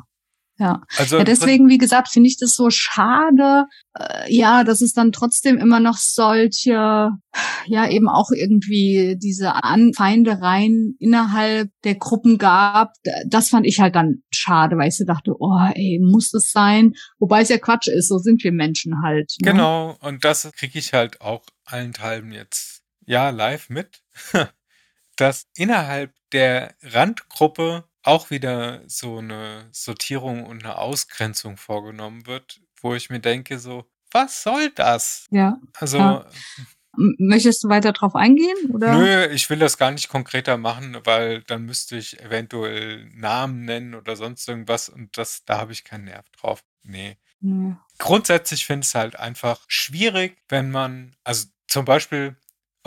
[0.60, 0.84] Ja.
[0.98, 5.12] Also Ja, deswegen, wie gesagt, finde ich das so schade, äh, ja, dass es dann
[5.12, 7.12] trotzdem immer noch solche,
[7.66, 12.94] ja, eben auch irgendwie diese Anfeindereien innerhalb der Gruppen gab.
[13.28, 16.94] Das fand ich halt dann schade, weil ich so dachte, oh, ey, muss das sein?
[17.20, 19.36] Wobei es ja Quatsch ist, so sind wir Menschen halt.
[19.42, 19.52] Ne?
[19.52, 24.02] Genau, und das kriege ich halt auch allenthalben jetzt ja live mit,
[25.16, 32.96] dass innerhalb der Randgruppe auch wieder so eine Sortierung und eine Ausgrenzung vorgenommen wird, wo
[32.96, 35.28] ich mir denke, so, was soll das?
[35.32, 35.58] Ja.
[35.74, 36.26] Also, Ja.
[37.00, 38.72] Möchtest du weiter drauf eingehen?
[38.74, 38.98] Oder?
[38.98, 43.94] nö, ich will das gar nicht konkreter machen, weil dann müsste ich eventuell Namen nennen
[43.94, 46.64] oder sonst irgendwas und das, da habe ich keinen Nerv drauf.
[46.82, 47.18] Nee.
[47.40, 47.76] Nee.
[48.00, 52.36] grundsätzlich finde ich es halt einfach schwierig, wenn man, also zum Beispiel,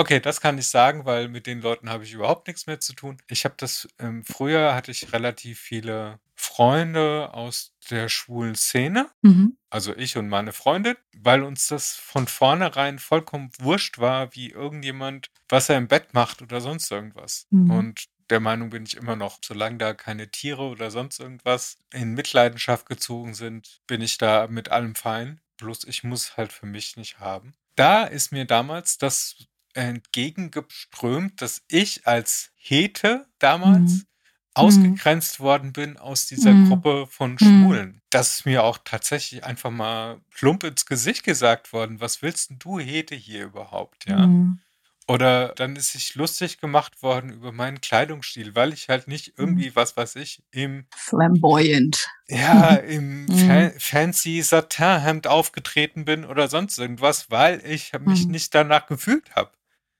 [0.00, 2.94] okay, das kann ich sagen, weil mit den Leuten habe ich überhaupt nichts mehr zu
[2.94, 3.18] tun.
[3.28, 9.56] Ich habe das, ähm, früher hatte ich relativ viele Freunde aus der schwulen Szene, Mhm.
[9.68, 15.30] also ich und meine Freundin, weil uns das von vornherein vollkommen wurscht war, wie irgendjemand,
[15.48, 17.46] was er im Bett macht oder sonst irgendwas.
[17.50, 17.70] Mhm.
[17.70, 22.14] Und der Meinung bin ich immer noch, solange da keine Tiere oder sonst irgendwas in
[22.14, 25.40] Mitleidenschaft gezogen sind, bin ich da mit allem fein.
[25.58, 27.52] Bloß ich muss halt für mich nicht haben.
[27.76, 29.36] Da ist mir damals das
[29.74, 34.06] entgegengeströmt, dass ich als Hete damals Mhm.
[34.54, 36.64] ausgegrenzt worden bin aus dieser Mhm.
[36.66, 37.38] Gruppe von Mhm.
[37.38, 38.02] Schwulen.
[38.10, 42.00] Das ist mir auch tatsächlich einfach mal plump ins Gesicht gesagt worden.
[42.00, 44.26] Was willst denn du Hete hier überhaupt, ja?
[44.26, 44.60] Mhm.
[45.08, 49.38] Oder dann ist sich lustig gemacht worden über meinen Kleidungsstil, weil ich halt nicht Mhm.
[49.38, 51.96] irgendwie, was weiß ich, im, Flamboyant.
[52.28, 53.34] ja, im Mhm.
[53.34, 58.30] fa fancy Satinhemd aufgetreten bin oder sonst irgendwas, weil ich mich Mhm.
[58.30, 59.52] nicht danach gefühlt habe.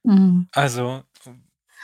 [0.03, 0.49] Mhm.
[0.53, 1.03] Also,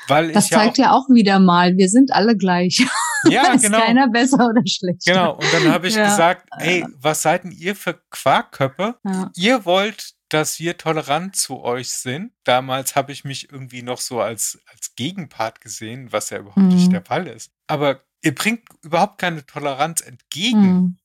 [0.08, 2.84] weil Das ich ja auch, zeigt ja auch wieder mal, wir sind alle gleich.
[3.24, 3.80] ja, ist genau.
[3.80, 5.12] keiner besser oder schlechter.
[5.12, 6.04] Genau, und dann habe ich Ja.
[6.08, 8.96] gesagt, ey, was seid denn ihr für Quarkköppe?
[9.04, 9.30] Ja.
[9.34, 12.32] Ihr wollt, dass wir tolerant zu euch sind.
[12.44, 16.88] Damals habe ich mich irgendwie noch so als, als Gegenpart gesehen, was ja überhaupt nicht
[16.88, 16.92] Mhm.
[16.92, 17.50] der Fall ist.
[17.68, 20.62] Aber ihr bringt überhaupt keine Toleranz entgegen.
[20.62, 20.98] Hm.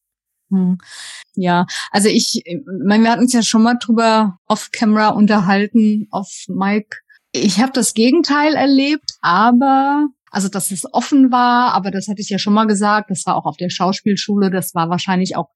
[0.51, 0.77] Hm.
[1.35, 6.29] Ja, also ich, ich meine, wir hatten uns ja schon mal drüber off-camera unterhalten, auf
[6.47, 6.97] Mike.
[7.31, 12.29] Ich habe das Gegenteil erlebt, aber also dass es offen war, aber das hatte ich
[12.29, 15.49] ja schon mal gesagt, das war auch auf der Schauspielschule, das war wahrscheinlich auch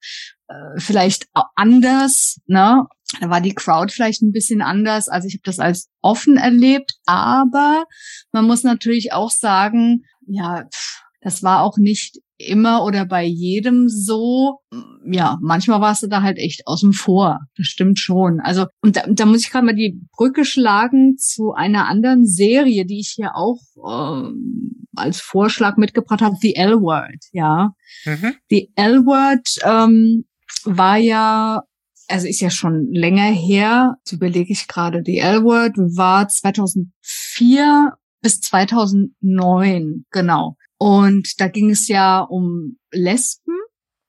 [0.48, 2.86] äh, vielleicht anders, ne?
[3.20, 5.08] Da war die Crowd vielleicht ein bisschen anders.
[5.08, 7.84] Also ich habe das als offen erlebt, aber
[8.32, 13.88] man muss natürlich auch sagen, ja, pff, das war auch nicht immer oder bei jedem
[13.88, 14.60] so.
[15.04, 17.40] Ja, manchmal warst du da halt echt außen vor.
[17.56, 18.40] Das stimmt schon.
[18.40, 22.84] Also, und da, da muss ich gerade mal die Brücke schlagen zu einer anderen Serie,
[22.86, 27.72] die ich hier auch ähm, als Vorschlag mitgebracht habe, The L-Word, ja.
[28.04, 28.34] Mhm.
[28.50, 30.24] The L-Word ähm,
[30.64, 31.62] war ja,
[32.08, 38.40] also ist ja schon länger her, jetzt überlege ich gerade, The L-Word war 2004 bis
[38.40, 40.56] 2009, genau.
[40.78, 43.54] Und da ging es ja um Lesben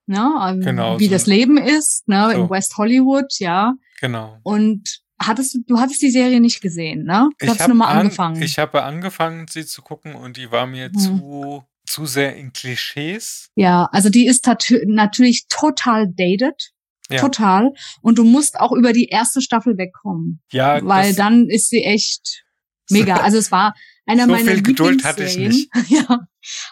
[0.06, 0.30] ne?
[0.48, 2.30] Ähm, Genau, wie so- das Leben ist, ne?
[2.34, 2.42] So.
[2.42, 3.74] in West Hollywood, ja.
[4.00, 4.38] Genau.
[4.42, 7.28] Und hattest du, du hattest die Serie nicht gesehen, ne?
[7.38, 8.40] Du hast hab nur mal an- angefangen.
[8.42, 10.94] Ich habe angefangen, sie zu gucken und die war mir Hm.
[10.98, 13.50] zu, zu sehr in Klischees.
[13.54, 14.46] ja, also die ist
[14.86, 16.72] natürlich total dated.
[17.10, 17.20] Ja.
[17.22, 17.72] Total.
[18.02, 20.42] Und du musst auch über die erste Staffel wegkommen.
[20.52, 22.44] Ja, weil dann ist sie echt
[22.90, 23.16] mega.
[23.16, 23.74] Also es war
[24.06, 25.68] einer So meiner viel Geduld hatte ich Lieblingsserien.
[26.08, 26.20] Ja.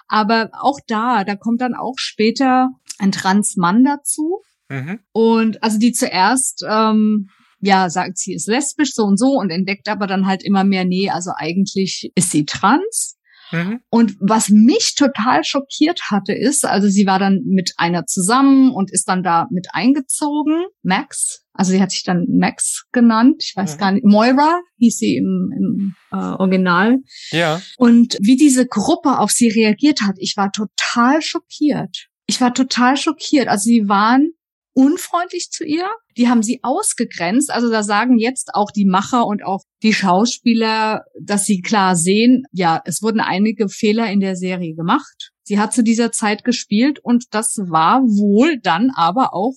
[0.09, 4.43] Aber auch da, da kommt dann auch später ein Transmann dazu.
[4.69, 5.01] Mhm.
[5.13, 7.29] Und also die zuerst, ähm,
[7.61, 10.85] ja, sagt, sie ist lesbisch, so und so, und entdeckt aber dann halt immer mehr,
[10.85, 13.17] nee, also eigentlich ist sie trans.
[13.53, 13.81] Mhm.
[13.91, 18.91] Und was mich total schockiert hatte, ist, also sie war dann mit einer zusammen und
[18.93, 21.43] ist dann da mit eingezogen, Max.
[21.53, 23.37] Also sie hat sich dann Max genannt.
[23.45, 23.79] Ich weiß Mhm.
[23.79, 24.05] gar nicht.
[24.05, 26.99] Moira hieß sie im, im äh, Original.
[27.31, 32.09] Ja, Und wie diese Gruppe auf sie reagiert hat, ich war total schockiert.
[32.27, 33.49] Ich war total schockiert.
[33.49, 34.33] Also sie waren
[34.75, 35.89] unfreundlich zu ihr.
[36.19, 37.51] Die haben sie ausgegrenzt.
[37.51, 42.43] Also da sagen jetzt auch die Macher und auch die Schauspieler, dass sie klar sehen,
[42.53, 45.31] ja, es wurden einige Fehler in der Serie gemacht.
[45.45, 49.55] Sie hat zu dieser Zeit gespielt und das war wohl dann aber auch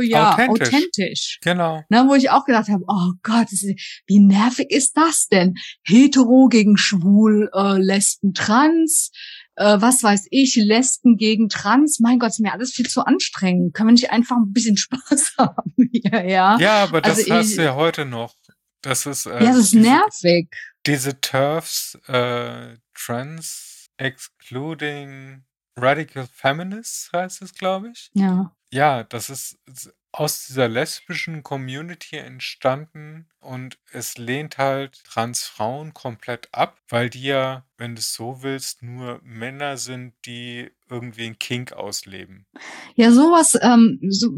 [0.00, 0.68] äh, ja Authentisch.
[0.74, 1.38] authentisch.
[1.40, 1.82] genau.
[1.88, 3.46] Ne, wo ich auch gedacht habe, oh Gott,
[4.08, 5.54] wie nervig ist das denn?
[5.84, 9.12] Hetero gegen schwul, äh, Lesben, Trans,
[9.54, 12.00] äh, was weiß ich, Lesben gegen Trans.
[12.00, 13.72] Mein Gott, ist mir alles viel zu anstrengend.
[13.72, 16.58] Können wir nicht einfach ein bisschen Spaß haben hier, ja?
[16.58, 18.34] Ja, aber das Also hast ich- du ja heute noch.
[18.82, 20.48] Das ist, äh, Ja, das ist diese, nervig.
[20.86, 25.44] diese Turfs, äh, Trans Excluding
[25.76, 28.10] Radical Feminists heißt es, glaube ich.
[28.14, 28.54] Ja.
[28.72, 29.58] Ja, das ist
[30.12, 37.64] aus dieser lesbischen Community entstanden und es lehnt halt Transfrauen komplett ab, weil die ja,
[37.78, 42.46] wenn du es so willst, nur Männer sind, die irgendwie einen Kink ausleben.
[42.96, 44.28] Ja, sowas, ähm, so,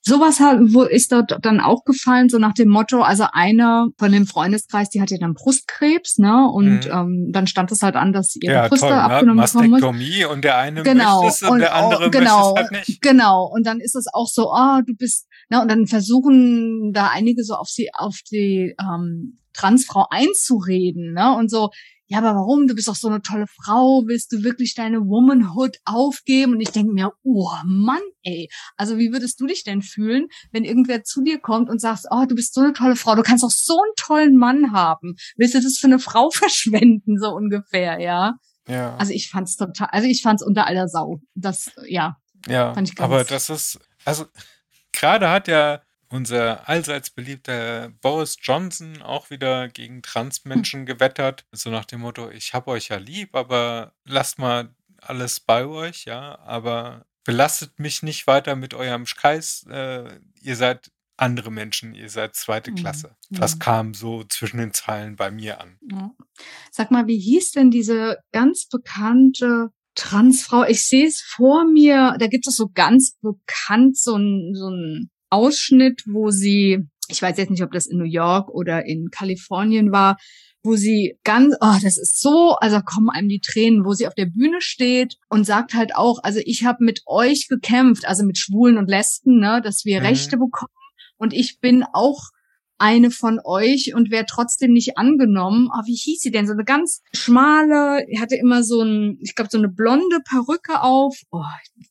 [0.00, 4.12] sowas halt, wo ist dort dann auch gefallen, so nach dem Motto, also einer von
[4.12, 6.48] dem Freundeskreis, die hatte dann Brustkrebs, ne?
[6.48, 6.90] Und Mhm.
[6.92, 9.02] ähm, dann stand es halt an, dass ihre Ja, Brüste toll, ne?
[9.02, 9.54] abgenommen muss.
[9.54, 12.54] Mastektomie und der eine Genau, möchte es und, und- der andere oh, genau.
[12.54, 13.02] möchte es halt nicht.
[13.02, 13.44] Genau.
[13.52, 17.44] Und dann ist es auch so, ah, du bist, ne, und dann versuchen da einige
[17.44, 21.36] so auf sie, auf die ähm, Transfrau einzureden, ne?
[21.36, 21.70] Und so,
[22.06, 22.66] ja, aber warum?
[22.66, 26.54] Du bist doch so eine tolle Frau, willst du wirklich deine Womanhood aufgeben?
[26.54, 28.48] Und ich denke mir, oh Mann, ey.
[28.76, 32.24] Also wie würdest du dich denn fühlen, wenn irgendwer zu dir kommt und sagt, oh,
[32.28, 35.14] du bist so eine tolle Frau, du kannst doch so einen tollen Mann haben.
[35.36, 38.34] Willst du das für eine Frau verschwenden, so ungefähr, ja?
[38.66, 38.96] Ja.
[38.96, 41.20] Also ich fand's total, also ich fand's unter aller Sau.
[41.34, 42.16] Das, ja.
[42.48, 44.24] Ja, Fand ich ganz- aber das ist, also
[44.92, 51.84] gerade hat ja unser allseits beliebter Boris Johnson auch wieder gegen Transmenschen gewettert, so nach
[51.84, 57.06] dem Motto, ich hab euch ja lieb, aber lasst mal alles bei euch, ja, aber
[57.24, 62.70] belastet mich nicht weiter mit eurem Scheiß, äh, ihr seid andere Menschen, ihr seid zweite
[62.70, 62.76] Mhm.
[62.76, 63.14] Klasse.
[63.28, 63.58] Das Mhm.
[63.60, 65.78] kam so zwischen den Zeilen bei mir an.
[65.92, 66.10] Ja.
[66.72, 70.64] Sag mal, wie hieß denn diese ganz bekannte Transfrau?
[70.64, 75.10] Ich sehe es vor mir, da gibt es so ganz bekannt so ein, so ein
[75.30, 79.92] Ausschnitt, wo sie, ich weiß jetzt nicht, ob das in New York oder in Kalifornien
[79.92, 80.16] war,
[80.62, 84.14] wo sie ganz, oh, das ist so, also kommen einem die Tränen, wo sie auf
[84.14, 88.36] der Bühne steht und sagt halt auch, also ich habe mit euch gekämpft, also mit
[88.38, 90.06] Schwulen und Lesben, ne, dass wir Mhm.
[90.06, 90.72] Rechte bekommen
[91.16, 92.30] und ich bin auch
[92.80, 95.68] eine von euch und wäre trotzdem nicht angenommen.
[95.72, 96.46] Ah, wie hieß sie denn?
[96.46, 101.16] So eine ganz schmale, hatte immer so ein, ich glaube, so eine blonde Perücke auf.
[101.30, 101.42] Oh,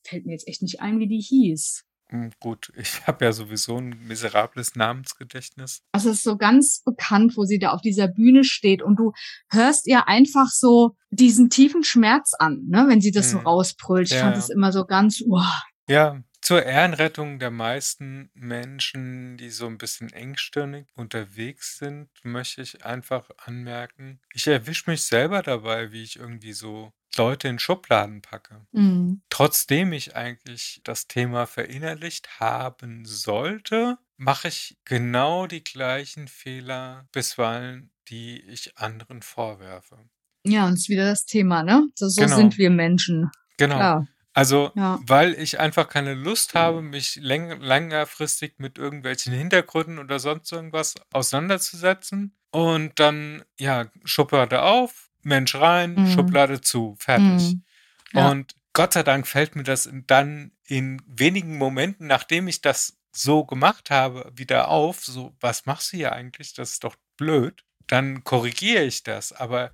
[0.03, 1.83] fällt mir jetzt echt nicht ein, wie die hieß.
[2.11, 5.81] Hm, Gut, ich habe ja sowieso ein miserables Namensgedächtnis.
[5.91, 9.11] Also es ist so ganz bekannt, wo sie da auf dieser Bühne steht und du
[9.51, 13.45] hörst ihr einfach so diesen tiefen Schmerz an, ne, wenn sie das so Mhm.
[13.45, 14.07] rausbrüllt.
[14.07, 15.39] Ich Ja, fand das immer so ganz, oh,
[15.87, 22.85] Ja, zur Ehrenrettung der meisten Menschen, die so ein bisschen engstirnig unterwegs sind, möchte ich
[22.85, 28.65] einfach anmerken, ich erwische mich selber dabei, wie ich irgendwie so Leute in Schubladen packe.
[28.71, 37.07] mm, Trotzdem ich eigentlich das Thema verinnerlicht haben sollte, mache ich genau die gleichen Fehler
[37.11, 39.97] bisweilen, die ich anderen vorwerfe.
[40.45, 41.87] ja, und es ist wieder das Thema, ne?
[41.95, 42.35] So, so Genau.
[42.37, 43.29] sind wir Menschen.
[43.57, 43.75] Genau.
[43.75, 44.07] Klar.
[44.39, 44.99] Also, Ja.
[45.05, 50.95] weil ich einfach keine Lust habe, mich läng längerfristig mit irgendwelchen Hintergründen oder sonst irgendwas
[51.11, 52.35] auseinanderzusetzen.
[52.51, 56.11] Und dann, ja, Schublade auf, Mensch rein, Mhm.
[56.11, 57.55] Schublade zu, fertig.
[57.55, 58.29] Mm, ja.
[58.31, 63.43] Und Gott sei Dank fällt mir das dann in wenigen Momenten, nachdem ich das so
[63.43, 65.03] gemacht habe, wieder auf.
[65.03, 66.53] So, was machst du hier eigentlich?
[66.53, 67.63] Das ist doch blöd.
[67.87, 69.33] Dann korrigiere ich das.
[69.33, 69.71] Aber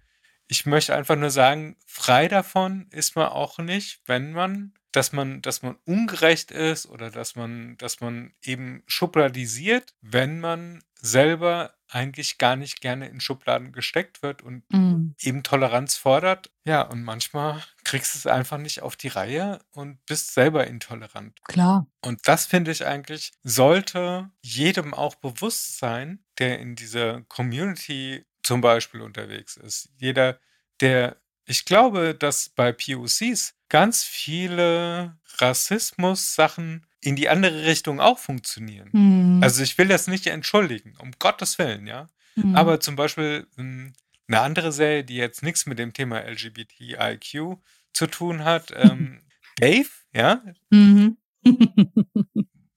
[0.47, 5.41] ich möchte einfach nur sagen, frei davon ist man auch nicht, wenn man, dass man,
[5.41, 12.37] dass man ungerecht ist oder dass man, dass man eben schubladisiert, wenn man selber eigentlich
[12.39, 15.15] gar nicht gerne in Schubladen gesteckt wird und Mhm.
[15.21, 16.49] eben Toleranz fordert.
[16.65, 21.39] Ja, und manchmal kriegst du es einfach nicht auf die Reihe und bist selber intolerant.
[21.43, 21.87] Klar.
[22.01, 28.61] Und das finde ich eigentlich, sollte jedem auch bewusst sein, der in dieser Community zum
[28.61, 29.89] Beispiel unterwegs ist.
[29.97, 30.39] Jeder,
[30.81, 38.89] der, ich glaube, dass bei POCs ganz viele Rassismus-Sachen in die andere Richtung auch funktionieren.
[38.91, 39.43] Mhm.
[39.43, 42.09] Also ich will das nicht entschuldigen, um Gottes Willen, ja.
[42.35, 42.55] Mhm.
[42.55, 43.93] Aber zum Beispiel ähm,
[44.27, 47.57] eine andere Serie, die jetzt nichts mit dem Thema LGBTIQ
[47.93, 49.21] zu tun hat, ähm,
[49.57, 51.17] Dave, ja, Mhm.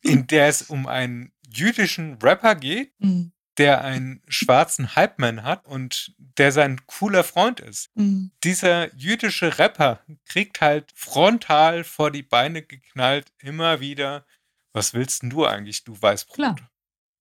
[0.03, 3.33] in der es um einen jüdischen Rapper geht, Mhm.
[3.59, 7.90] Der einen schwarzen Hype-Man hat und der sein cooler Freund ist.
[7.97, 8.31] Mhm.
[8.44, 14.25] Dieser jüdische Rapper kriegt halt frontal vor die Beine geknallt, immer wieder.
[14.73, 16.37] Was willst denn du eigentlich, du Weißbrot?
[16.37, 16.57] Klar.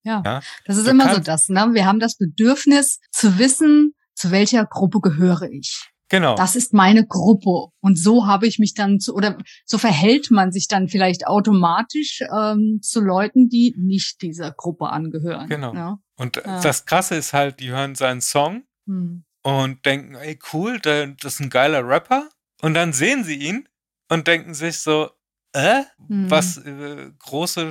[0.04, 0.22] Ja.
[0.24, 1.70] Ja, Das ist Du immer so das, ne?
[1.72, 5.90] Wir haben das Bedürfnis zu wissen, zu welcher Gruppe gehöre ich.
[6.10, 6.34] Genau.
[6.36, 7.72] Das ist meine Gruppe.
[7.80, 12.22] Und so habe ich mich dann zu, oder so verhält man sich dann vielleicht automatisch
[12.34, 15.48] ähm, zu Leuten, die nicht dieser Gruppe angehören.
[15.48, 15.74] Genau.
[15.74, 15.98] Ja?
[16.16, 16.60] und ja.
[16.60, 19.24] das Krasse ist halt, die hören seinen Song Hm.
[19.42, 22.28] und denken, ey, cool, der, das ist ein geiler Rapper.
[22.62, 23.68] Und dann sehen sie ihn
[24.08, 25.10] und denken sich so,
[25.52, 26.30] äh, Hm.
[26.30, 27.70] was äh, große,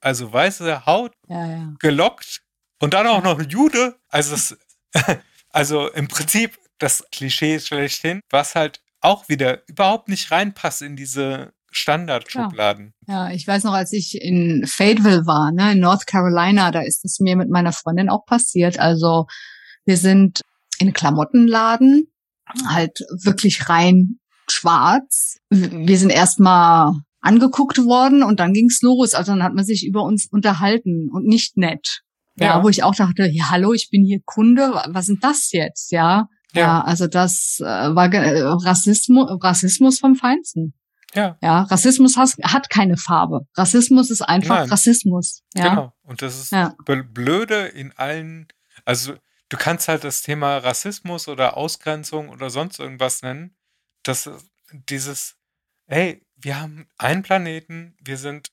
[0.00, 2.42] also weiße Haut, Ja, gelockt
[2.80, 3.96] und dann auch noch ein Jude.
[4.08, 4.56] Also, es,
[5.50, 11.52] also im Prinzip das Klischee schlechthin, was halt auch wieder überhaupt nicht reinpasst in diese
[11.70, 12.92] Standardschubladen.
[13.08, 17.04] Ja, ich weiß noch, als ich in Fayetteville war, ne, in North Carolina, da ist
[17.04, 18.78] es mir mit meiner Freundin auch passiert.
[18.78, 19.26] Also
[19.84, 20.42] wir sind
[20.78, 22.08] in Klamottenladen,
[22.66, 24.18] halt wirklich rein
[24.48, 25.38] schwarz.
[25.50, 29.14] Wir sind erstmal angeguckt worden und dann ging's los.
[29.14, 32.00] Also dann hat man sich über uns unterhalten und nicht nett.
[32.36, 32.62] Ja, Ja.
[32.64, 35.92] wo ich auch dachte, ja, hallo, ich bin hier Kunde, was sind das jetzt?
[35.92, 36.80] Ja, ja, Ja.
[36.82, 40.74] also das äh, war äh, Rassismus, Rassismus vom Feinsten.
[41.14, 43.46] Ja, Ja, Rassismus has, hat keine Farbe.
[43.56, 44.68] Rassismus ist einfach Nein.
[44.70, 45.42] Rassismus.
[45.54, 45.92] Ja, genau.
[46.02, 46.74] Und das ist Ja.
[46.86, 48.48] bl- blöde in allen,
[48.86, 49.14] also
[49.50, 53.54] du kannst halt das Thema Rassismus oder Ausgrenzung oder sonst irgendwas nennen.
[54.04, 54.46] Das ist
[54.88, 55.36] dieses,
[55.86, 58.48] hey, wir haben einen Planeten, wir sind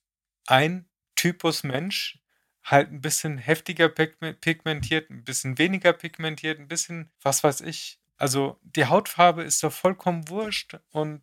[0.46, 2.19] ein Typus Mensch,
[2.64, 8.00] halt ein bisschen heftiger pigme- pigmentiert, ein bisschen weniger pigmentiert, ein bisschen, was weiß ich.
[8.18, 10.78] Also die Hautfarbe ist doch vollkommen wurscht.
[10.92, 11.22] Und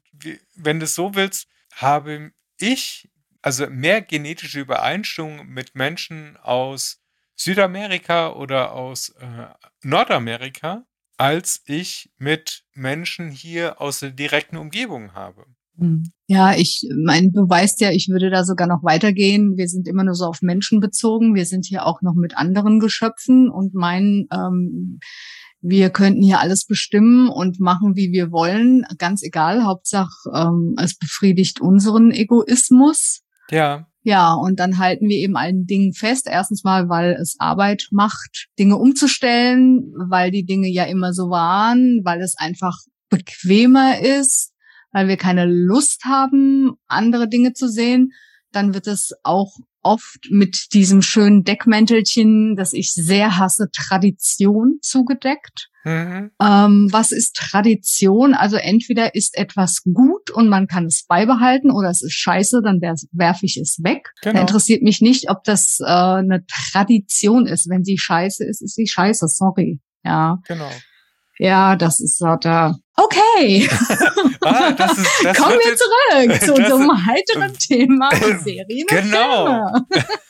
[0.55, 3.09] wenn du es so willst, habe ich
[3.43, 7.03] also mehr genetische Übereinstimmung mit Menschen aus
[7.37, 9.47] Südamerika oder aus äh,
[9.83, 10.85] Nordamerika,
[11.19, 15.47] als ich mit Menschen hier aus der direkten Umgebung habe.
[15.79, 16.05] Hm.
[16.27, 19.57] ja ich mein, du weißt ja, ich würde da sogar noch weitergehen.
[19.57, 21.35] Wir sind immer nur so auf Menschen bezogen.
[21.35, 25.01] Wir sind hier auch noch mit anderen Geschöpfen und meinen, ähm,
[25.61, 28.85] wir könnten hier alles bestimmen und machen, wie wir wollen.
[28.99, 29.65] Ganz egal.
[29.65, 33.23] Hauptsache, ähm, es befriedigt unseren Egoismus.
[33.51, 36.29] Ja, Ja, und dann halten wir eben allen Dingen fest.
[36.31, 42.03] Erstens mal, weil es Arbeit macht, Dinge umzustellen, weil die Dinge ja immer so waren,
[42.05, 42.79] weil es einfach
[43.11, 44.53] bequemer ist,
[44.93, 48.13] weil wir keine Lust haben, andere Dinge zu sehen.
[48.53, 55.69] Dann wird es auch oft mit diesem schönen Deckmäntelchen, das ich sehr hasse, Tradition zugedeckt.
[55.85, 56.33] mhm.
[56.43, 58.35] Ähm, was ist Tradition?
[58.35, 62.81] Also entweder ist etwas gut und man kann es beibehalten oder es ist scheiße, dann
[62.81, 64.11] werfe ich es weg.
[64.23, 64.43] Da genau.
[64.43, 67.69] interessiert mich nicht, ob das äh, eine Tradition ist.
[67.69, 69.29] Wenn sie scheiße ist, ist sie scheiße.
[69.29, 69.79] Sorry.
[70.05, 70.71] Ja, genau.
[71.39, 72.77] ja, das ist so da.
[72.99, 73.69] Okay,
[74.43, 78.11] Ah, das ist, das kommen wir zurück zu unserem heiteren Thema
[78.43, 78.87] Serien.
[78.89, 79.71] Genau.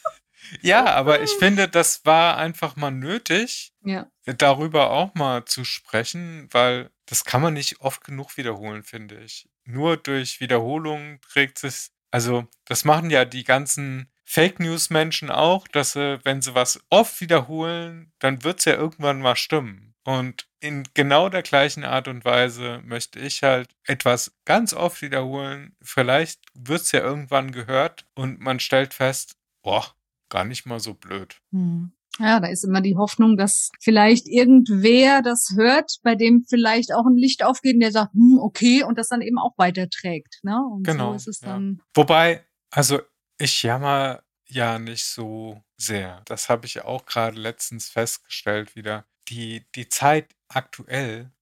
[0.63, 6.49] Ja, aber ich finde, das war einfach mal nötig, Ja, darüber auch mal zu sprechen,
[6.53, 9.49] weil das kann man nicht oft genug wiederholen, finde ich.
[9.65, 15.67] Nur durch Wiederholung trägt sich, also das machen ja die ganzen Fake News Menschen auch,
[15.69, 19.95] dass sie, wenn sie was oft wiederholen, dann wird es ja irgendwann mal stimmen.
[20.05, 25.77] Und in genau der gleichen Art und Weise möchte ich halt etwas ganz oft wiederholen.
[25.83, 29.85] Vielleicht wird es ja irgendwann gehört und man stellt fest, boah,
[30.29, 31.41] gar nicht mal so blöd.
[31.53, 31.93] Hm.
[32.19, 37.05] Ja, da ist immer die Hoffnung, dass vielleicht irgendwer das hört, bei dem vielleicht auch
[37.05, 40.41] ein Licht aufgeht und der sagt, hm, okay, und das dann eben auch weiterträgt.
[40.43, 40.59] Ne?
[40.73, 41.49] Und Genau, so ist es ja.
[41.49, 41.83] dann.
[41.95, 43.01] Wobei, also
[43.39, 46.23] ich jammer ja nicht so sehr.
[46.25, 49.05] Das habe ich auch gerade letztens festgestellt wieder.
[49.29, 51.33] Die, die Zeit aktuell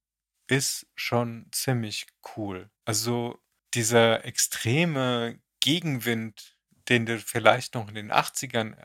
[0.48, 2.70] ist schon ziemlich cool.
[2.84, 3.38] Also
[3.74, 8.76] dieser extreme Gegenwind, den du vielleicht noch in den 80ern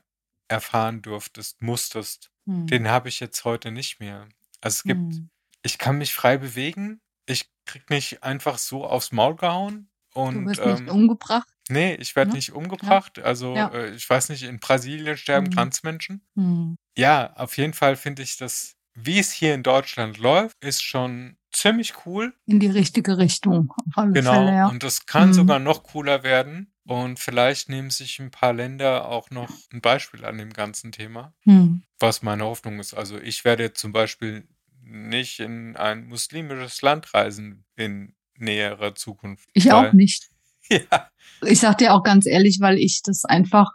[0.47, 2.67] erfahren durftest, musstest, Hm.
[2.72, 4.30] den habe ich jetzt heute nicht mehr.
[4.61, 5.30] Also es gibt, Hm.
[5.63, 9.91] ich kann mich frei bewegen, ich krieg nicht einfach so aufs Maul gehauen
[10.30, 11.47] Du und wirst nicht ähm, umgebracht.
[11.70, 12.38] nee, ich werde Ne?
[12.38, 13.20] nicht umgebracht.
[13.20, 13.70] Also Ja.
[13.72, 15.51] äh, ich weiß nicht, in Brasilien sterben Hm.
[15.51, 16.28] Transmenschen.
[16.36, 16.78] Hm.
[16.97, 21.36] Ja, auf jeden Fall finde ich das, wie es hier in Deutschland läuft, ist schon
[21.52, 22.34] ziemlich cool.
[22.45, 24.32] In die richtige Richtung, Genau.
[24.34, 24.68] Fälle, ja.
[24.68, 25.34] Und das kann Hm.
[25.34, 26.72] sogar noch cooler werden.
[26.86, 31.34] Und vielleicht nehmen sich ein paar Länder auch noch ein Beispiel an dem ganzen Thema,
[31.43, 31.84] Hm.
[32.00, 32.93] was meine Hoffnung ist.
[32.93, 34.47] Also ich werde zum Beispiel
[34.82, 39.47] nicht in ein muslimisches Land reisen in näherer Zukunft.
[39.54, 40.30] Ich auch nicht.
[40.72, 41.10] Ja,
[41.47, 43.72] Ich sag dir auch ganz ehrlich, weil ich das einfach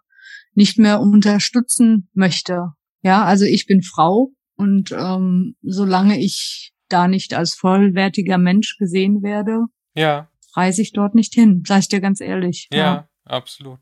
[0.55, 2.73] nicht mehr unterstützen möchte.
[3.03, 9.23] Ja, also ich bin Frau und ähm, solange ich da nicht als vollwertiger Mensch gesehen
[9.23, 12.69] werde, ja, reise ich dort nicht hin, sag ich dir ganz ehrlich.
[12.73, 13.81] ja, absolut.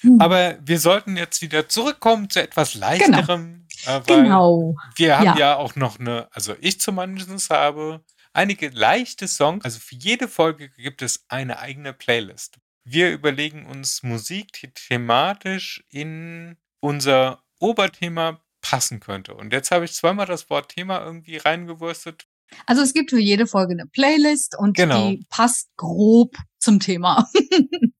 [0.00, 0.20] Hm.
[0.20, 4.74] Aber wir sollten jetzt wieder zurückkommen zu etwas leichterem, äh, weil genau.
[4.96, 5.36] wir haben Ja.
[5.36, 5.56] ja.
[5.56, 9.64] auch noch eine, also ich zumindest habe einige leichte Songs.
[9.64, 12.58] Also für jede Folge gibt es eine eigene Playlist.
[12.84, 19.34] Wir überlegen uns Musik, die thematisch in unser Oberthema passen könnte.
[19.34, 22.26] Und jetzt habe ich zweimal das Wort Thema irgendwie reingewurstet.
[22.66, 25.10] Also es gibt für jede Folge eine Playlist und Genau.
[25.10, 27.28] die passt grob zum Thema.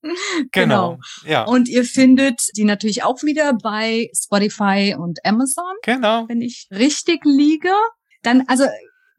[0.53, 0.99] Genau.
[1.25, 1.43] Ja.
[1.43, 5.65] Und ihr findet die natürlich auch wieder bei Spotify und Amazon.
[5.83, 6.25] genau.
[6.29, 7.73] wenn ich richtig liege.
[8.23, 8.63] Dann, also,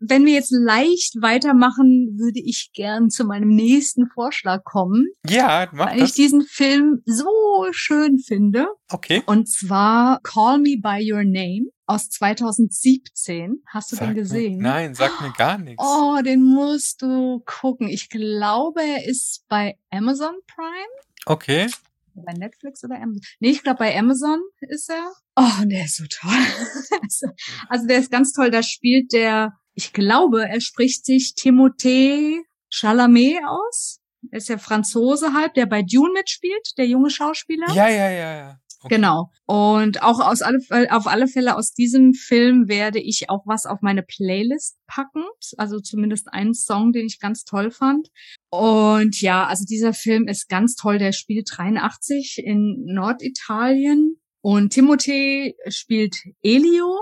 [0.00, 5.86] wenn wir jetzt leicht weitermachen, würde ich gern zu meinem nächsten Vorschlag kommen, Ja, mach
[5.88, 6.12] weil ich das.
[6.12, 8.68] diesen Film so schön finde.
[8.90, 9.22] Okay.
[9.26, 13.62] Und zwar Call Me by Your Name aus 2017.
[13.66, 14.58] Hast du Sag den mir- gesehen?
[14.58, 15.82] Nein, sag mir gar nichts.
[15.84, 17.88] Oh, den musst du gucken.
[17.88, 21.02] Ich glaube, er ist bei Amazon Prime.
[21.26, 21.66] Okay.
[22.14, 23.20] Bei Netflix oder Amazon?
[23.40, 25.12] Nee, ich glaube, bei Amazon ist er.
[25.36, 26.30] Oh, und der ist so toll.
[27.00, 27.26] Also,
[27.68, 28.50] also der ist ganz toll.
[28.50, 34.00] Da spielt der, ich glaube, er spricht sich Timothée Chalamet aus.
[34.32, 37.72] Er ist ja Franzose halb, der bei Dune mitspielt, der junge Schauspieler.
[37.72, 38.58] Ja, ja, ja, ja.
[38.80, 38.96] Okay.
[38.96, 39.30] Genau.
[39.46, 40.58] Und auch aus alle,
[40.90, 45.22] auf alle Fälle aus diesem Film werde ich auch was auf meine Playlist packen.
[45.56, 48.08] Also zumindest einen Song, den ich ganz toll fand.
[48.50, 50.98] Und ja, also dieser Film ist ganz toll.
[50.98, 54.20] Der spielt 83 in Norditalien.
[54.40, 56.98] Und Timothée spielt Elio,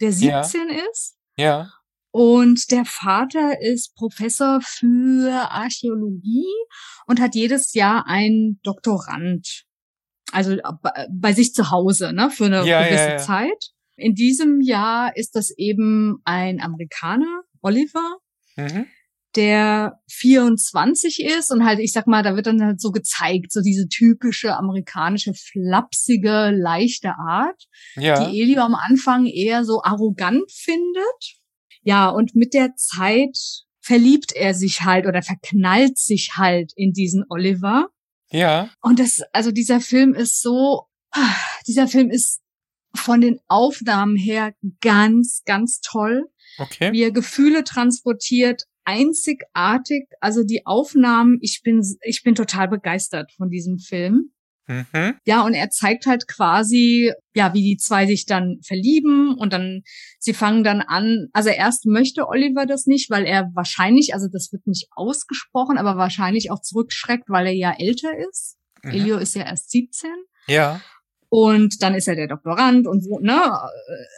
[0.00, 0.44] der Ja.
[0.44, 1.16] 17 ist.
[1.36, 1.72] Ja.
[2.12, 6.46] Und der Vater ist Professor für Archäologie
[7.06, 9.64] und hat jedes Jahr einen Doktorand.
[10.32, 13.16] Also bei- bei sich zu Hause, ne, für eine Ja, ja, gewisse ja.
[13.18, 13.70] Zeit.
[13.96, 18.16] In diesem Jahr ist das eben ein Amerikaner, Oliver,
[18.56, 18.86] Mhm.
[19.36, 23.60] der 24 ist und halt, ich sag mal, da wird dann halt so gezeigt, so
[23.60, 27.62] diese typische amerikanische, flapsige, leichte Art
[27.96, 28.24] Ja.
[28.28, 31.38] die Elio am Anfang eher so arrogant findet.
[31.82, 33.38] Ja, und mit der Zeit
[33.80, 37.88] verliebt er sich halt oder verknallt sich halt in diesen Oliver.
[38.30, 38.70] Ja.
[38.82, 40.86] Und das, also dieser Film ist so,
[41.66, 42.40] dieser Film ist
[42.94, 46.26] von den Aufnahmen her ganz, ganz toll,
[46.58, 46.92] Okay.
[46.92, 50.06] wie er Gefühle transportiert, einzigartig.
[50.20, 54.32] Also die Aufnahmen, ich bin, ich bin total begeistert von diesem Film.
[54.70, 55.16] Mhm.
[55.26, 59.82] Ja, und er zeigt halt quasi, ja, wie die zwei sich dann verlieben und dann,
[60.20, 64.52] sie fangen dann an, also erst möchte Oliver das nicht, weil er wahrscheinlich, also das
[64.52, 68.58] wird nicht ausgesprochen, aber wahrscheinlich auch zurückschreckt, weil er ja älter ist.
[68.84, 68.90] Mhm.
[68.92, 70.08] Elio ist ja erst 17.
[70.46, 70.80] Ja.
[71.28, 73.40] Und dann ist er der Doktorand und so, ne?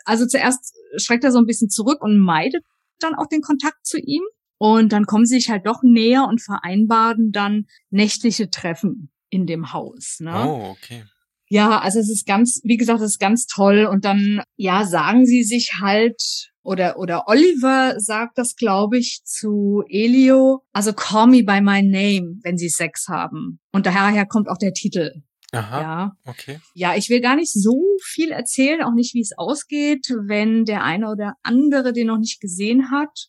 [0.04, 2.62] Also zuerst schreckt er so ein bisschen zurück und meidet
[3.00, 4.22] dann auch den Kontakt zu ihm.
[4.58, 9.72] Und dann kommen sie sich halt doch näher und vereinbaren dann nächtliche Treffen in dem
[9.72, 10.18] Haus.
[10.20, 10.46] Ne?
[10.46, 11.04] Oh, okay.
[11.48, 13.86] Ja, also es ist ganz, wie gesagt, es ist ganz toll.
[13.86, 19.82] Und dann, ja, sagen sie sich halt, oder, oder Oliver sagt das, glaube ich, zu
[19.88, 23.58] Elio, also call me by my name, wenn sie Sex haben.
[23.72, 25.22] Und daher kommt auch der Titel.
[25.52, 25.80] Aha.
[25.80, 26.12] Ja.
[26.24, 26.60] Okay.
[26.74, 30.84] Ja, ich will gar nicht so viel erzählen, auch nicht, wie es ausgeht, wenn der
[30.84, 33.28] eine oder andere den noch nicht gesehen hat.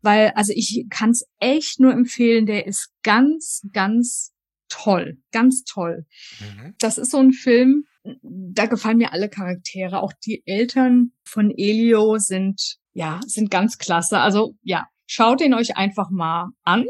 [0.00, 4.32] Weil, also ich kann es echt nur empfehlen, der ist ganz, ganz
[4.68, 5.18] toll.
[5.32, 6.06] Ganz toll.
[6.40, 6.74] Mhm.
[6.78, 7.84] Das ist so ein Film,
[8.22, 10.02] da gefallen mir alle Charaktere.
[10.02, 14.18] Auch die Eltern von Elio sind, ja, sind ganz klasse.
[14.18, 16.86] Also, ja, schaut ihn euch einfach mal an.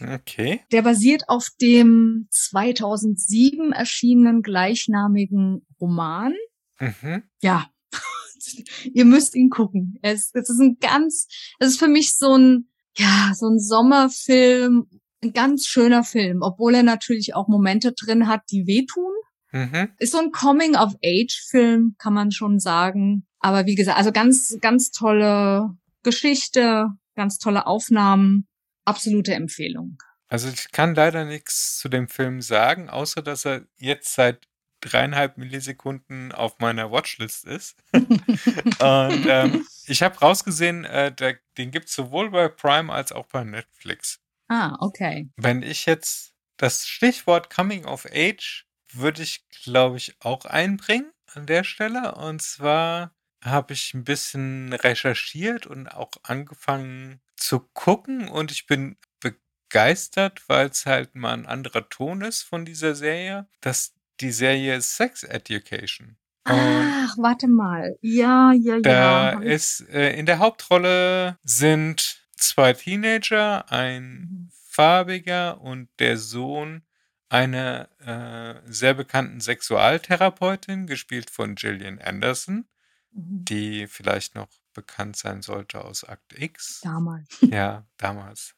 [0.00, 0.60] Okay.
[0.72, 6.34] Der basiert auf dem 2007 erschienenen gleichnamigen Roman.
[6.80, 7.22] Mhm.
[7.40, 7.68] Ja,
[8.92, 9.98] ihr müsst ihn gucken.
[10.02, 14.88] Es, es ist ein ganz, es ist für mich so ein, ja, so ein Sommerfilm,
[15.24, 19.12] ein ganz schöner Film, obwohl er natürlich auch Momente drin hat, die wehtun.
[19.52, 19.90] Mhm.
[19.98, 23.26] Ist so ein Coming-of-Age-Film, kann man schon sagen.
[23.38, 25.70] Aber wie gesagt, also ganz, ganz tolle
[26.02, 28.46] Geschichte, ganz tolle Aufnahmen,
[28.84, 29.98] absolute Empfehlung.
[30.28, 34.48] Also ich kann leider nichts zu dem Film sagen, außer dass er jetzt seit
[34.80, 37.76] dreieinhalb Millisekunden auf meiner Watchlist ist.
[37.92, 43.26] und ähm, ich habe rausgesehen, äh, der, den gibt es sowohl bei Prime als auch
[43.26, 44.20] bei Netflix.
[44.48, 45.28] Ah, okay.
[45.36, 51.46] Wenn ich jetzt das Stichwort Coming of Age würde ich, glaube ich, auch einbringen an
[51.46, 52.14] der Stelle.
[52.14, 58.96] Und zwar habe ich ein bisschen recherchiert und auch angefangen zu gucken und ich bin
[59.20, 63.48] begeistert, weil es halt mal ein anderer Ton ist von dieser Serie.
[63.60, 66.16] Das die Serie Sex Education.
[66.46, 67.96] Und Ach, warte mal.
[68.00, 68.80] Ja, ja, ja.
[68.80, 76.82] Da ist äh, in der Hauptrolle sind zwei Teenager, ein farbiger und der Sohn
[77.28, 82.66] einer äh, sehr bekannten Sexualtherapeutin, gespielt von Gillian Anderson,
[83.12, 83.44] mhm.
[83.44, 86.80] die vielleicht noch bekannt sein sollte aus Akt X.
[86.82, 87.38] Damals.
[87.40, 88.54] Ja, damals.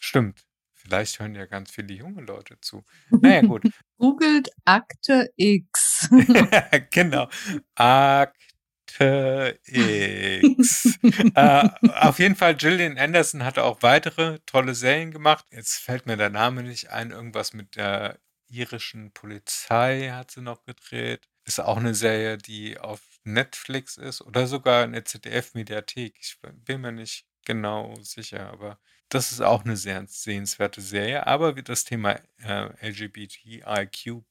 [0.00, 0.46] Stimmt.
[0.72, 2.84] Vielleicht hören ja ganz viele junge Leute zu.
[3.10, 3.64] Naja, gut.
[3.98, 6.08] Googelt Akte X.
[6.90, 7.28] genau.
[9.00, 10.98] X.
[11.34, 11.68] äh,
[12.00, 15.44] auf jeden Fall, Gillian Anderson hatte auch weitere tolle Serien gemacht.
[15.50, 17.10] Jetzt fällt mir der Name nicht ein.
[17.10, 18.18] Irgendwas mit der
[18.48, 21.28] irischen Polizei hat sie noch gedreht.
[21.44, 26.16] Ist auch eine Serie, die auf Netflix ist oder sogar in der ZDF-Mediathek.
[26.20, 28.78] Ich bin mir nicht genau sicher, aber
[29.08, 31.26] das ist auch eine sehr sehenswerte Serie.
[31.26, 34.22] Aber wie das Thema äh, LGBTIQ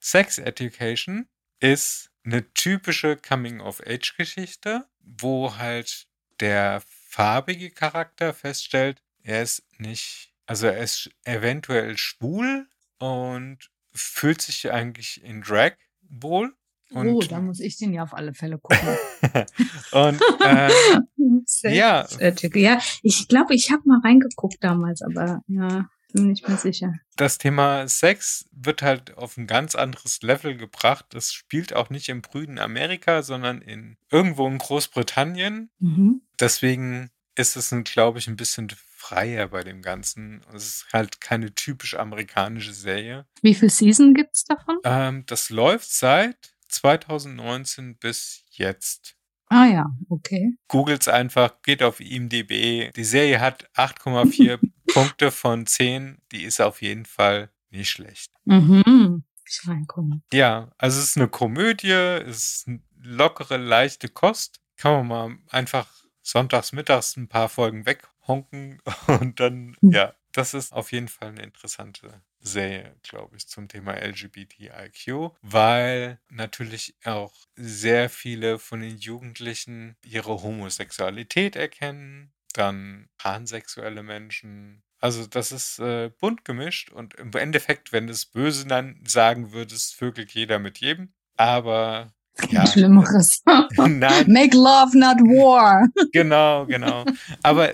[0.00, 1.28] Sex Education
[1.60, 6.06] ist eine typische Coming-of-Age-Geschichte, wo halt
[6.40, 12.68] der farbige Charakter feststellt, er ist nicht, also er ist eventuell schwul
[12.98, 15.72] und fühlt sich eigentlich in Drag
[16.02, 16.54] wohl
[16.90, 18.96] und, oh, da muss ich den ja auf alle Fälle gucken.
[19.92, 22.06] und äh, ja.
[22.54, 26.94] ja, ich glaube, ich habe mal reingeguckt damals, aber ja, bin mir nicht mehr sicher.
[27.16, 31.06] Das Thema Sex wird halt auf ein ganz anderes Level gebracht.
[31.10, 35.70] Das spielt auch nicht im brüden Amerika, sondern in irgendwo in Großbritannien.
[35.78, 36.22] Mhm.
[36.40, 40.40] Deswegen ist es, glaube ich, ein bisschen freier bei dem Ganzen.
[40.52, 43.26] Es ist halt keine typisch amerikanische Serie.
[43.42, 44.78] Wie viel Season gibt's davon?
[44.84, 49.17] Ähm, das läuft seit 2019 bis jetzt.
[49.48, 50.54] Ah ja, okay.
[50.68, 52.92] Googles einfach, geht auf IMDb.
[52.94, 54.58] Die Serie hat 8,4
[54.92, 56.18] Punkte von 10.
[56.32, 58.32] Die ist auf jeden Fall nicht schlecht.
[58.44, 59.24] Mhm.
[59.46, 60.20] Ich reinkomme.
[60.32, 64.60] Ja, also es ist eine Komödie, es ist eine lockere, leichte Kost.
[64.76, 65.88] Kann man mal einfach
[66.22, 69.92] sonntags, mittags ein paar Folgen weghonken und dann, mhm.
[69.92, 76.20] ja, das ist auf jeden Fall eine interessante Serie, glaube ich, zum Thema LGBTIQ, weil
[76.28, 84.82] natürlich auch sehr viele von den Jugendlichen ihre Homosexualität erkennen, dann pansexuelle Menschen.
[84.98, 89.52] Also das ist äh, bunt gemischt und im Endeffekt, wenn du es böse dann sagen
[89.52, 91.12] würdest, vögelt jeder mit jedem.
[91.36, 92.12] Aber
[92.50, 92.66] ja.
[92.66, 93.42] Schlimmeres.
[93.76, 94.30] Nein.
[94.30, 95.88] Make love, not war.
[96.12, 97.04] Genau, genau.
[97.42, 97.72] Aber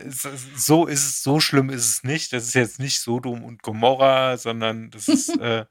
[0.57, 2.33] so ist es, so schlimm ist es nicht.
[2.33, 5.67] Das ist jetzt nicht Sodom und Gomorra, sondern das ist, äh,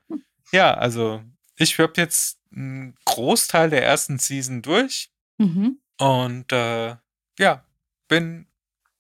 [0.51, 1.21] ja, also
[1.57, 5.79] ich habe jetzt einen Großteil der ersten Season durch mhm.
[5.97, 6.95] und äh,
[7.39, 7.63] ja,
[8.07, 8.47] bin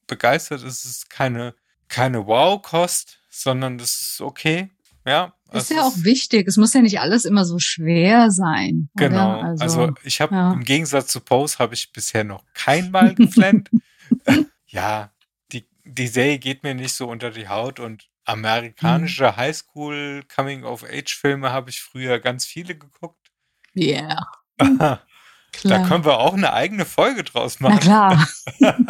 [0.07, 0.63] begeistert.
[0.63, 1.55] Es ist keine,
[1.87, 4.69] keine Wow-Kost, sondern das ist okay.
[5.05, 6.47] Ja, ist ja auch wichtig.
[6.47, 8.89] Es muss ja nicht alles immer so schwer sein.
[8.95, 9.39] Genau.
[9.39, 10.53] Also, also, ich habe ja.
[10.53, 13.69] im Gegensatz zu Pose habe ich bisher noch kein Mal geflennt.
[14.67, 15.11] ja,
[15.51, 19.37] die, die Serie geht mir nicht so unter die Haut und amerikanische hm.
[19.37, 23.31] Highschool Coming of Age Filme habe ich früher ganz viele geguckt.
[23.73, 24.25] Ja.
[24.61, 25.01] Yeah.
[25.61, 27.79] Da können wir auch eine eigene Folge draus machen.
[27.85, 28.25] Na
[28.57, 28.87] klar.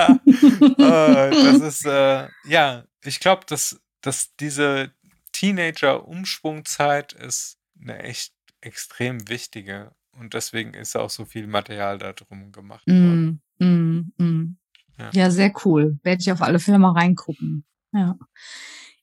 [0.78, 4.92] Äh, das ist, äh, ja, ich glaube, dass, dass diese,
[5.44, 12.54] Teenager-Umschwungzeit ist eine echt extrem wichtige und deswegen ist auch so viel Material da drum
[12.54, 13.42] gemacht worden.
[13.60, 14.58] Mm, mm, mm.
[14.98, 15.10] Ja.
[15.14, 15.32] ja.
[15.32, 16.00] sehr cool.
[16.04, 17.66] Werde ich auf alle Fälle mal reingucken.
[17.92, 18.18] Ja.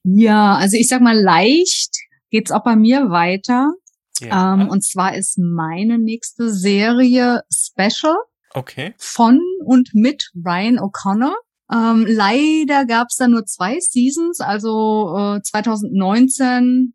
[0.03, 1.95] Ja, also ich sag mal, leicht
[2.31, 3.73] geht's auch bei mir weiter.
[4.19, 4.55] Ja.
[4.55, 8.15] Ähm, und zwar ist meine nächste Serie Special.
[8.53, 8.95] Okay.
[8.97, 11.35] Von und mit Ryan O'Connor.
[11.73, 16.93] Ähm, leider gab es da nur zwei Seasons, also äh, 2019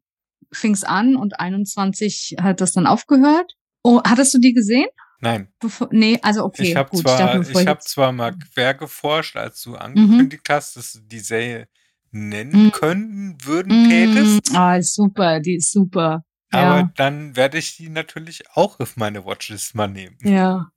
[0.52, 3.52] fing es an und 21 hat das dann aufgehört.
[3.82, 4.86] Oh, hattest du die gesehen?
[5.20, 5.48] Nein.
[5.60, 6.62] Bevor, nee, also okay.
[6.64, 9.76] Ich habe zwar, ich hab jetzt- zwar mal quer geforscht, als du Mhm.
[9.76, 11.68] angekündigt hast, dass du die Serie
[12.10, 12.70] nennen Mhm.
[12.72, 14.52] können würden, tätest.
[14.52, 16.22] Mm, Ah, super, die ist super.
[16.52, 20.16] Aber Ja, dann werde ich die natürlich auch auf meine Watchlist mal nehmen.
[20.22, 20.68] ja.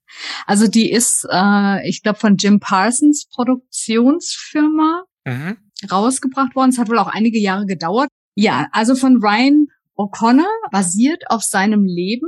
[0.47, 5.57] Also die ist, äh, ich glaube, von Jim Parsons Produktionsfirma Mhm.
[5.91, 6.71] rausgebracht worden.
[6.71, 8.09] Es hat wohl auch einige Jahre gedauert.
[8.35, 12.27] Ja, also von Ryan O'Connor, basiert auf seinem Leben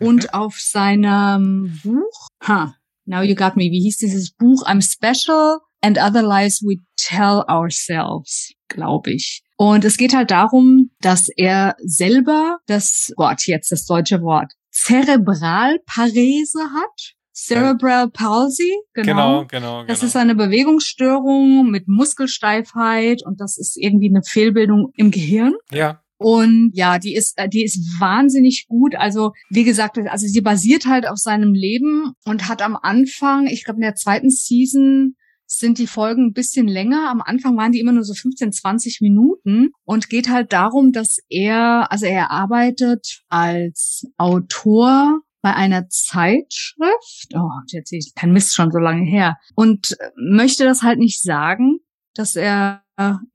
[0.00, 0.06] Mhm.
[0.06, 2.28] und auf seinem Buch.
[2.46, 2.74] Ha,
[3.06, 3.70] now you got me.
[3.70, 4.66] Wie hieß dieses Buch?
[4.66, 9.42] I'm Special and Other Lies We Tell Ourselves, glaube ich.
[9.56, 16.60] Und es geht halt darum, dass er selber das, Gott, jetzt das deutsche Wort, Zerebralparese
[16.60, 17.12] hat.
[17.34, 20.08] Cerebral Palsy, Genau, genau, das genau.
[20.08, 25.52] ist eine Bewegungsstörung mit Muskelsteifheit und das ist irgendwie eine Fehlbildung im Gehirn.
[25.70, 28.94] ja, Und ja, die ist, äh, die ist wahnsinnig gut.
[28.96, 33.64] Also, wie gesagt, also sie basiert halt auf seinem Leben und hat am Anfang, ich
[33.64, 35.14] glaube in der zweiten Season
[35.46, 37.08] sind die Folgen ein bisschen länger.
[37.10, 41.18] Am Anfang waren die immer nur so 15, 20 Minuten und geht halt darum, dass
[41.28, 47.32] er, also er arbeitet als Autor bei einer Zeitschrift.
[47.34, 49.36] Oh, jetzt sehe ich kein Mist schon so lange her.
[49.54, 51.78] Und äh, möchte das halt nicht sagen,
[52.14, 52.82] dass er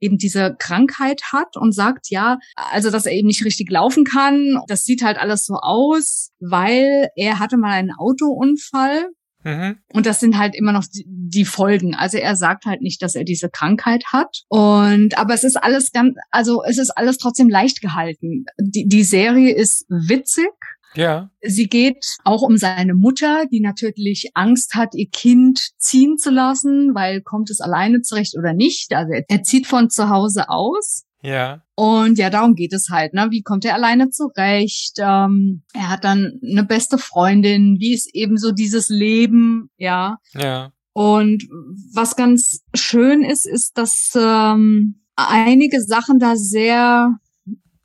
[0.00, 4.60] eben diese Krankheit hat und sagt, ja, also dass er eben nicht richtig laufen kann.
[4.66, 9.06] Das sieht halt alles so aus, weil er hatte mal einen Autounfall
[9.44, 9.78] mhm.
[9.92, 11.94] und das sind halt immer noch die, Folgen.
[11.94, 14.42] Also er sagt halt nicht, dass er diese Krankheit hat.
[14.48, 18.44] Und aber es ist alles ganz, also es ist alles trotzdem leicht gehalten.
[18.58, 20.52] Die, die Serie ist witzig.
[20.94, 26.30] ja, Sie geht auch um seine Mutter, die natürlich Angst hat, ihr Kind ziehen zu
[26.30, 28.94] lassen, weil kommt es alleine zurecht oder nicht.
[28.94, 31.04] Also er zieht von zu Hause aus.
[31.22, 33.14] Ja, Und ja, darum geht es halt.
[33.14, 33.28] Ne?
[33.30, 34.98] Wie kommt er alleine zurecht?
[34.98, 37.76] Ähm, er hat dann eine beste Freundin.
[37.78, 39.70] Wie ist eben so dieses Leben?
[39.76, 40.18] Ja.
[40.34, 41.44] ja, Und
[41.94, 47.18] was ganz schön ist, ist, dass ähm, einige Sachen da sehr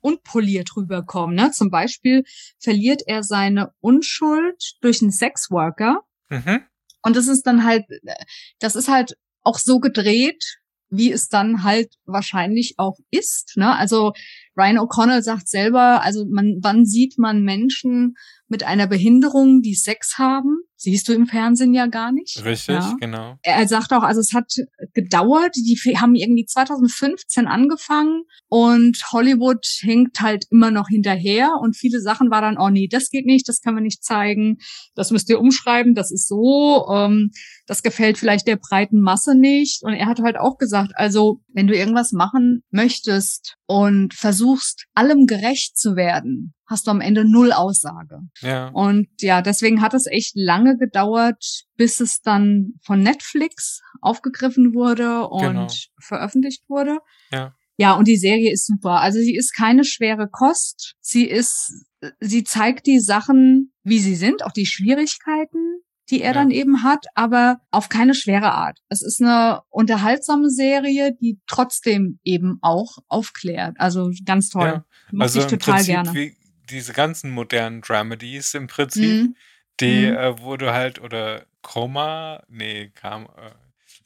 [0.00, 1.36] unpoliert rüberkommen.
[1.36, 1.52] Ne?
[1.52, 2.24] Zum Beispiel
[2.58, 6.00] verliert er seine Unschuld durch einen Sexworker.
[6.28, 6.62] mhm.
[7.02, 7.84] Und das ist dann halt,
[8.58, 10.58] das ist halt auch so gedreht,
[10.90, 13.56] wie es dann halt wahrscheinlich auch ist.
[13.56, 13.74] Ne?
[13.76, 14.12] Also
[14.56, 18.14] Ryan O'Connell sagt selber, also man, wann sieht man Menschen
[18.48, 20.62] mit einer Behinderung, die Sex haben?
[20.80, 22.44] Siehst du im Fernsehen ja gar nicht.
[22.44, 23.36] richtig, Ja genau.
[23.42, 24.54] er sagt auch, also es hat
[24.94, 32.00] gedauert, die haben irgendwie 2015 angefangen und Hollywood hinkt halt immer noch hinterher und viele
[32.00, 34.58] Sachen war dann, oh nee, das geht nicht, das können wir nicht zeigen,
[34.94, 37.32] das müsst ihr umschreiben, das ist so, ähm,
[37.66, 41.66] das gefällt vielleicht der breiten Masse nicht und er hat halt auch gesagt, also wenn
[41.66, 47.52] du irgendwas machen möchtest und versuchst, allem gerecht zu werden, hast du am Ende null
[47.52, 48.20] Aussage.
[48.40, 54.74] Ja, Und ja, deswegen hat es echt lange gedauert, bis es dann von Netflix aufgegriffen
[54.74, 55.66] wurde und Genau.
[56.00, 56.98] veröffentlicht wurde.
[57.32, 57.54] Ja.
[57.80, 59.00] Ja, und die Serie ist super.
[59.00, 60.94] Also sie ist keine schwere Kost.
[61.00, 61.72] Sie ist,
[62.20, 66.40] sie zeigt die Sachen, wie sie sind, auch die Schwierigkeiten, die er Ja.
[66.40, 68.78] dann eben hat, aber auf keine schwere Art.
[68.88, 73.76] Es ist eine unterhaltsame Serie, die trotzdem eben auch aufklärt.
[73.78, 74.66] Also ganz toll.
[74.66, 74.84] Ja.
[75.12, 76.14] Mochte also ich total Prinzip gerne.
[76.14, 76.36] wie
[76.70, 79.36] diese ganzen modernen Dramedies im Prinzip, Mhm.
[79.80, 80.16] die Mhm.
[80.16, 83.52] äh, wurde halt, oder Chroma, nee, kam, äh,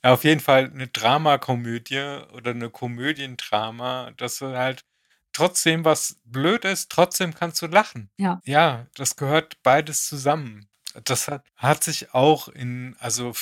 [0.04, 1.98] ja, auf jeden Fall eine Dramakomödie
[2.34, 4.84] oder eine Komödiendrama, dass du halt
[5.32, 8.10] trotzdem was blöd ist, trotzdem kannst du lachen.
[8.18, 8.40] Ja.
[8.44, 10.68] Ja, das gehört beides zusammen.
[11.04, 13.32] Das hat, hat sich auch in, also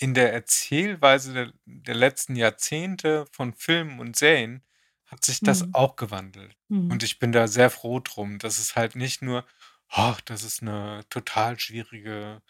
[0.00, 4.62] in der Erzählweise der, der letzten Jahrzehnte von Filmen und Serien
[5.08, 5.74] hat sich das Mhm.
[5.74, 6.56] auch gewandelt.
[6.70, 6.90] Mhm.
[6.90, 9.46] Und ich bin da sehr froh drum, dass es halt nicht nur,
[9.96, 12.42] oh, das ist eine total schwierige,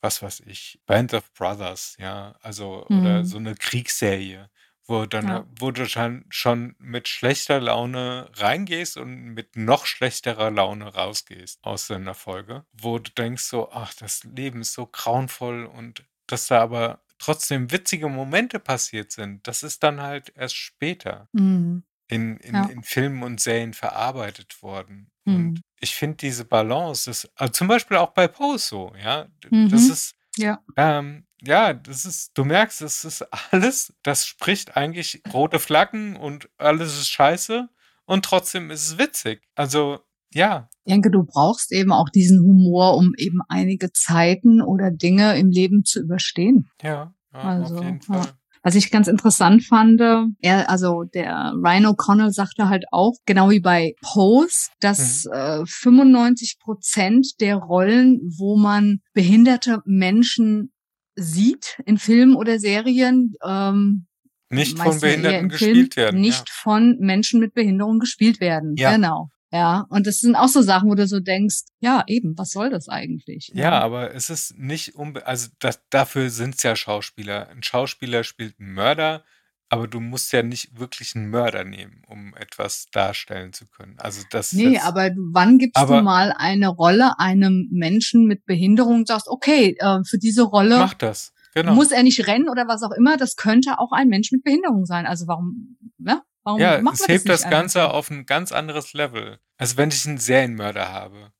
[0.00, 3.24] was weiß ich, Band of Brothers, ja, also, oder Mhm.
[3.24, 4.50] so eine Kriegsserie,
[4.86, 5.46] wo dann, Ja.
[5.58, 11.90] wo du schon, schon mit schlechter Laune reingehst und mit noch schlechterer Laune rausgehst aus
[11.90, 16.60] einer Folge, wo du denkst so, ach, das Leben ist so grauenvoll und dass da
[16.62, 21.84] aber trotzdem witzige Momente passiert sind, das ist dann halt erst später Mhm.
[22.08, 22.64] in, in, Ja.
[22.66, 25.10] in Filmen und Serien verarbeitet worden.
[25.24, 25.34] Mhm.
[25.34, 29.68] Und ich finde diese Balance, das, also zum Beispiel auch bei Pose so, ja, d-
[29.70, 29.92] das Mhm.
[29.92, 30.62] ist, Ja.
[30.76, 36.48] ähm, ja, das ist, du merkst, das ist alles, das spricht eigentlich rote Flaggen und
[36.58, 37.68] alles ist scheiße
[38.06, 39.46] und trotzdem ist es witzig.
[39.54, 40.00] Also,
[40.32, 45.38] ja, Ich denke, du brauchst eben auch diesen Humor, um eben einige Zeiten oder Dinge
[45.38, 46.68] im Leben zu überstehen.
[46.82, 48.22] ja, ja Also, auf jeden ja.
[48.22, 48.32] Fall.
[48.62, 53.60] Was ich ganz interessant fand, er, also der Ryan O'Connell sagte halt auch, genau wie
[53.60, 55.32] bei Pose, dass mhm.
[55.32, 60.72] äh, 95 Prozent der Rollen, wo man behinderte Menschen
[61.14, 64.06] sieht in Filmen oder Serien, ähm,
[64.50, 66.20] nicht von Behinderten gespielt Film, werden.
[66.20, 66.54] Nicht ja.
[66.54, 68.74] von Menschen mit Behinderung gespielt werden.
[68.76, 68.92] Ja.
[68.92, 69.30] Genau.
[69.50, 72.68] Ja, und das sind auch so Sachen, wo du so denkst, ja, eben, was soll
[72.68, 73.50] das eigentlich?
[73.54, 77.48] Ja, ja aber es ist nicht unbe also das, dafür sind es ja Schauspieler.
[77.48, 79.24] Ein Schauspieler spielt einen Mörder,
[79.70, 83.96] aber du musst ja nicht wirklich einen Mörder nehmen, um etwas darstellen zu können.
[83.98, 88.44] Also das Nee, jetzt, aber wann gibst aber, du mal eine Rolle einem Menschen mit
[88.44, 91.32] Behinderung und sagst, okay, äh, für diese Rolle mach das.
[91.54, 91.74] Genau.
[91.74, 94.84] Muss er nicht rennen oder was auch immer, das könnte auch ein Mensch mit Behinderung
[94.84, 95.06] sein.
[95.06, 96.22] Also warum, ne?
[96.48, 99.38] Warum ja, es hebt das, das Ganze auf ein ganz anderes Level.
[99.58, 101.30] Also wenn ich einen Serienmörder habe,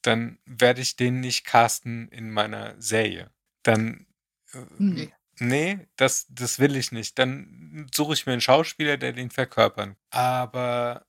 [0.00, 3.30] dann werde ich den nicht casten in meiner Serie.
[3.62, 4.06] Dann
[4.54, 5.12] äh, nee.
[5.38, 7.18] nee, das, das will ich nicht.
[7.18, 9.96] Dann suche ich mir einen Schauspieler, der den verkörpern.
[10.08, 11.04] Aber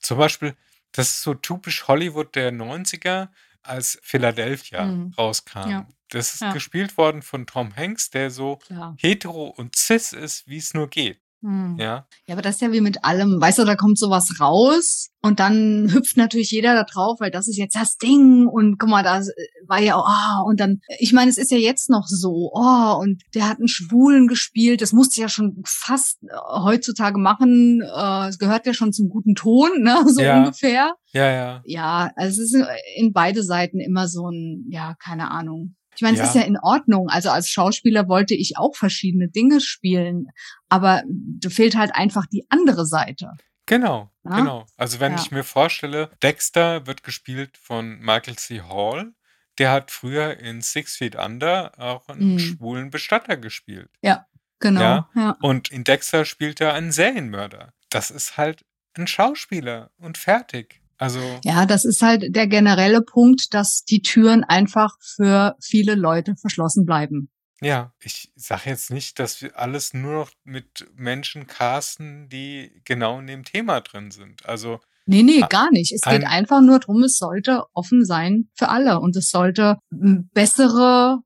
[0.00, 0.56] zum Beispiel,
[0.92, 3.28] das ist so typisch Hollywood der 90er,
[3.62, 5.12] als Philadelphia mhm.
[5.18, 5.68] rauskam.
[5.68, 5.88] Ja.
[6.08, 6.52] Das ist ja.
[6.54, 8.96] gespielt worden von Tom Hanks, der so Klar.
[8.98, 11.20] hetero und cis ist, wie es nur geht.
[11.44, 11.76] Hm.
[11.78, 12.06] Ja.
[12.26, 13.38] Ja, aber das ist ja wie mit allem.
[13.38, 17.48] Weißt du, da kommt sowas raus und dann hüpft natürlich jeder da drauf, weil das
[17.48, 19.20] ist jetzt das Ding und guck mal, da
[19.66, 23.22] war ja, oh, und dann, ich meine, es ist ja jetzt noch so, oh, und
[23.34, 26.28] der hat einen Schwulen gespielt, das musste ja schon fast äh,
[26.62, 30.38] heutzutage machen, äh, es gehört ja schon zum guten Ton, ne, so ja.
[30.38, 30.94] ungefähr.
[31.12, 31.62] Ja, ja.
[31.66, 32.66] Ja, also es ist
[32.96, 35.76] in beide Seiten immer so ein, ja, keine Ahnung.
[35.96, 36.22] Ich meine, ja.
[36.22, 37.08] es ist ja in Ordnung.
[37.08, 40.28] Also als Schauspieler wollte ich auch verschiedene Dinge spielen,
[40.68, 43.32] aber da fehlt halt einfach die andere Seite.
[43.66, 44.36] Genau, ja?
[44.36, 44.66] genau.
[44.76, 45.18] Also wenn ja.
[45.18, 48.60] ich mir vorstelle, Dexter wird gespielt von Michael C.
[48.62, 49.12] Hall.
[49.58, 52.38] Der hat früher in Six Feet Under auch einen mhm.
[52.40, 53.88] schwulen Bestatter gespielt.
[54.02, 54.26] Ja,
[54.58, 55.06] genau.
[55.14, 55.36] Ja?
[55.40, 57.72] Und in Dexter spielt er einen Serienmörder.
[57.88, 58.64] Das ist halt
[58.94, 60.82] ein Schauspieler und fertig.
[60.98, 66.36] Also ja, das ist halt der generelle Punkt, dass die Türen einfach für viele Leute
[66.36, 67.30] verschlossen bleiben.
[67.60, 73.20] Ja, ich sage jetzt nicht, dass wir alles nur noch mit Menschen casten, die genau
[73.20, 74.46] in dem Thema drin sind.
[74.46, 75.92] Also Nee, nee, gar nicht.
[75.92, 81.18] Es geht einfach nur darum, es sollte offen sein für alle und es sollte bessere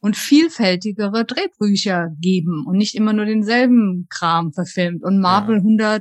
[0.00, 5.98] und vielfältigere Drehbücher geben und nicht immer nur denselben Kram verfilmt und Marvel ja.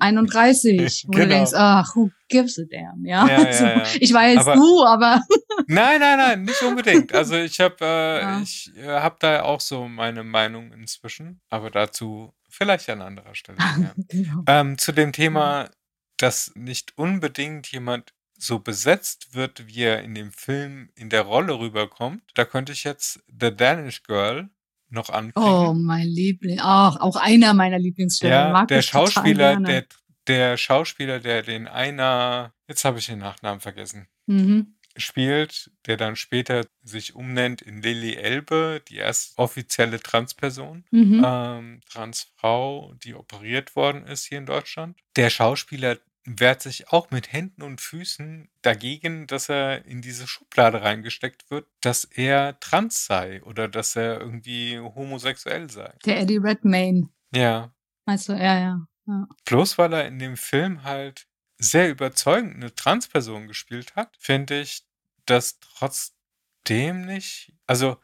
[0.00, 1.24] 131, wo genau.
[1.24, 3.26] du denkst, ach, who gives a damn, ja.
[3.26, 5.22] ja, ja ich war jetzt aber, du, aber
[5.66, 7.14] nein, nein, nein, nicht unbedingt.
[7.14, 12.32] Also ich habe, äh, ich äh, habe da auch so meine Meinung inzwischen, aber dazu
[12.48, 13.58] vielleicht an anderer Stelle.
[14.08, 14.42] genau.
[14.46, 15.70] ähm, zu dem Thema,
[16.16, 21.58] dass nicht unbedingt jemand so besetzt wird, wie er in dem Film in der Rolle
[21.58, 24.48] rüberkommt, da könnte ich jetzt The Danish Girl
[24.90, 25.46] noch anfangen.
[25.46, 26.60] Oh, mein Liebling.
[26.62, 28.34] Ach, auch einer meiner Lieblingsfilme.
[28.34, 29.84] Ja, der Schauspieler, der,
[30.26, 34.78] der Schauspieler, der den einer, jetzt habe ich den Nachnamen vergessen, mhm.
[34.96, 41.22] spielt, der dann später sich umnennt in Lily Elbe, die erste offizielle Transperson, mhm.
[41.24, 44.98] ähm, Transfrau, die operiert worden ist hier in Deutschland.
[45.16, 50.82] Der Schauspieler, wehrt sich auch mit Händen und Füßen dagegen, dass er in diese Schublade
[50.82, 55.92] reingesteckt wird, dass er trans sei oder dass er irgendwie homosexuell sei.
[56.04, 57.08] Der Eddie Redmayne.
[57.32, 57.72] Ja.
[58.06, 58.86] Meinst du, ja, ja.
[59.06, 59.28] ja.
[59.44, 61.26] Bloß weil er in dem Film halt
[61.58, 64.84] sehr überzeugend eine Transperson gespielt hat, finde ich
[65.26, 67.52] das trotzdem nicht.
[67.66, 67.98] Also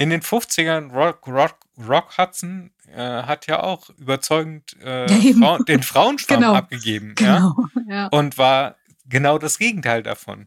[0.00, 5.58] in den 50ern Rock, Rock, Rock Hudson äh, hat ja auch überzeugend äh, ja, Frau,
[5.58, 6.54] den Frauenschwarm genau.
[6.54, 7.14] abgegeben.
[7.16, 7.54] Genau,
[7.86, 7.94] ja?
[7.94, 8.06] ja?
[8.06, 8.76] Und war
[9.06, 10.46] genau das Gegenteil davon.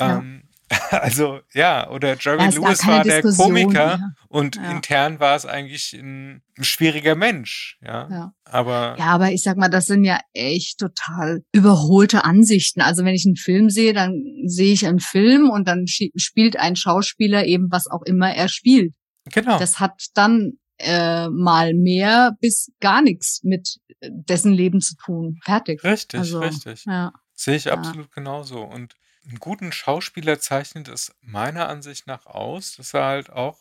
[0.00, 0.42] Ähm,
[0.90, 4.10] also ja, oder Jerry ja, Lewis war der Komiker ja.
[4.28, 4.70] und ja.
[4.70, 8.32] intern war es eigentlich ein, schwieriger Mensch, ja?
[8.44, 12.80] Aber ja, aber ich sag mal, das sind ja echt total überholte Ansichten.
[12.80, 16.74] Also wenn ich einen Film sehe, dann sehe ich einen Film und dann spielt ein
[16.74, 18.92] Schauspieler eben was auch immer er spielt.
[19.32, 19.58] Genau.
[19.58, 25.38] Das hat dann äh, mal mehr bis gar nichts mit dessen Leben zu tun.
[25.44, 25.82] Fertig.
[25.84, 26.84] Richtig, also, richtig.
[26.86, 27.12] Ja.
[27.34, 28.62] Sehe ich absolut genauso.
[28.62, 28.94] Und
[29.28, 33.58] einen guten Schauspieler zeichnet es meiner Ansicht nach aus, dass er halt auch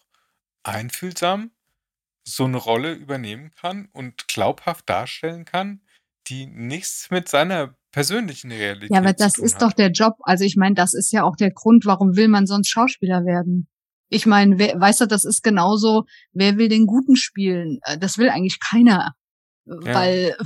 [0.64, 1.52] einfühlsam
[2.24, 5.82] so eine Rolle übernehmen kann und glaubhaft darstellen kann,
[6.28, 9.62] die nichts mit seiner persönlichen Realität Ja, aber das ist hat.
[9.62, 10.16] doch der Job.
[10.22, 13.68] Also ich meine, das ist ja auch der Grund, warum will man sonst Schauspieler werden?
[14.10, 17.80] Ich meine, weißt du, das ist genauso, wer will den Guten spielen?
[17.84, 19.16] Äh, das will eigentlich keiner.
[19.66, 19.94] Ja.
[19.94, 20.38] Weil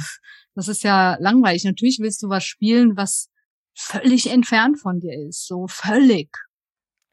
[0.56, 1.64] das ist ja langweilig.
[1.64, 3.31] Natürlich willst du was spielen, was
[3.76, 5.48] völlig entfernt von dir ist.
[5.48, 6.30] So völlig.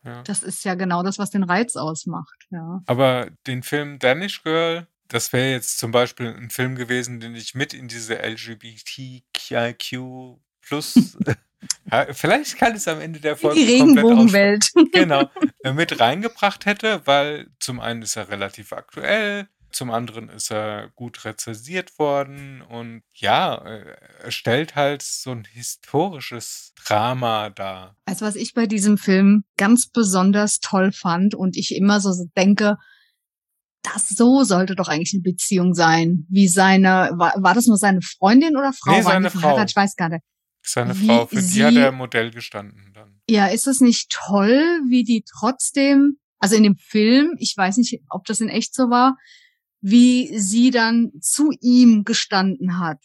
[0.05, 0.23] Ja.
[0.23, 2.47] Das ist ja genau das, was den Reiz ausmacht.
[2.51, 2.83] Ja.
[2.87, 7.55] Aber den Film Danish Girl, das wäre jetzt zum Beispiel ein Film gewesen, den ich
[7.55, 9.99] mit in diese LGBTQ
[10.61, 11.17] plus
[11.91, 14.71] ja, vielleicht kann es am Ende der Folge Die Regenbogenwelt.
[14.93, 15.29] genau,
[15.65, 20.91] äh, mit reingebracht hätte, weil zum einen ist er relativ aktuell, zum anderen ist er
[20.95, 27.97] gut rezensiert worden und ja, äh, er stellt halt so ein historisches Drama dar.
[28.07, 32.77] Also was ich bei diesem Film ganz besonders toll fand und ich immer so denke,
[33.83, 36.27] das so sollte doch eigentlich eine Beziehung sein.
[36.29, 38.93] Wie seine, war, war das nur seine Freundin oder Frau?
[38.93, 39.62] Nee, seine Frau.
[39.62, 40.23] Ich weiß gar nicht.
[40.62, 43.21] Seine Frau, für sie, die hat er Modell gestanden dann.
[43.29, 48.03] Ja, ist es nicht toll, wie die trotzdem, also in dem Film, ich weiß nicht,
[48.11, 49.16] ob das in echt so war,
[49.81, 52.99] wie sie dann zu ihm gestanden hat.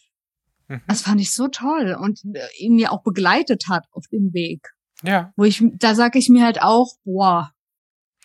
[0.68, 0.82] Mhm.
[0.86, 4.74] Das fand ich so toll und äh, ihn ja auch begleitet hat auf dem Weg.
[5.02, 5.32] Ja.
[5.36, 7.46] Wo ich, da sage ich mir halt auch, wow,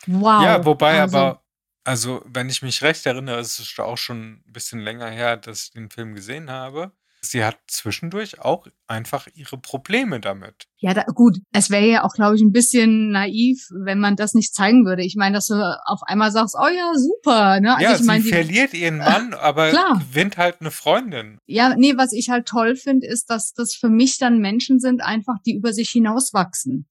[0.08, 0.44] wow.
[0.44, 1.44] Ja, wobei also, aber,
[1.84, 5.64] also wenn ich mich recht erinnere, ist es auch schon ein bisschen länger her, dass
[5.64, 6.92] ich den Film gesehen habe
[7.22, 10.68] sie hat zwischendurch auch einfach ihre Probleme damit.
[10.78, 11.38] Ja, da, gut.
[11.52, 15.04] Es wäre ja auch, glaube ich, ein bisschen naiv, wenn man das nicht zeigen würde.
[15.04, 15.56] Ich meine, dass du
[15.86, 17.60] auf einmal sagst, oh ja, super.
[17.60, 17.76] Ne?
[17.76, 20.00] Also ja, ich mein, sie verliert ihren Mann, aber klar.
[20.00, 21.40] gewinnt halt eine Freundin.
[21.46, 25.02] Ja, nee, was ich halt toll finde, ist, dass das für mich dann Menschen sind,
[25.02, 26.88] einfach, die über sich hinauswachsen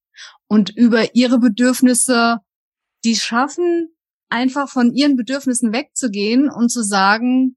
[0.46, 2.38] und über ihre Bedürfnisse,
[3.04, 3.88] die schaffen,
[4.28, 7.56] einfach von ihren Bedürfnissen wegzugehen und zu sagen,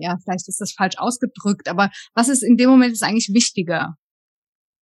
[0.00, 3.96] ja, vielleicht ist das falsch ausgedrückt, aber was ist in dem Moment ist eigentlich wichtiger?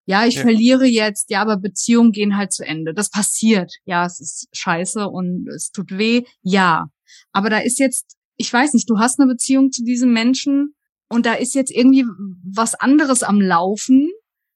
[0.08, 0.42] Ja, ich ja.
[0.42, 2.94] verliere jetzt, ja, aber Beziehungen gehen halt zu Ende.
[2.94, 3.74] Das passiert.
[3.84, 6.22] Ja, es ist scheiße und es tut weh.
[6.40, 6.86] Ja.
[7.32, 10.74] Aber da ist jetzt, ich weiß nicht, du hast eine Beziehung zu diesem Menschen
[11.10, 12.06] und da ist jetzt irgendwie
[12.42, 14.10] was anderes am Laufen.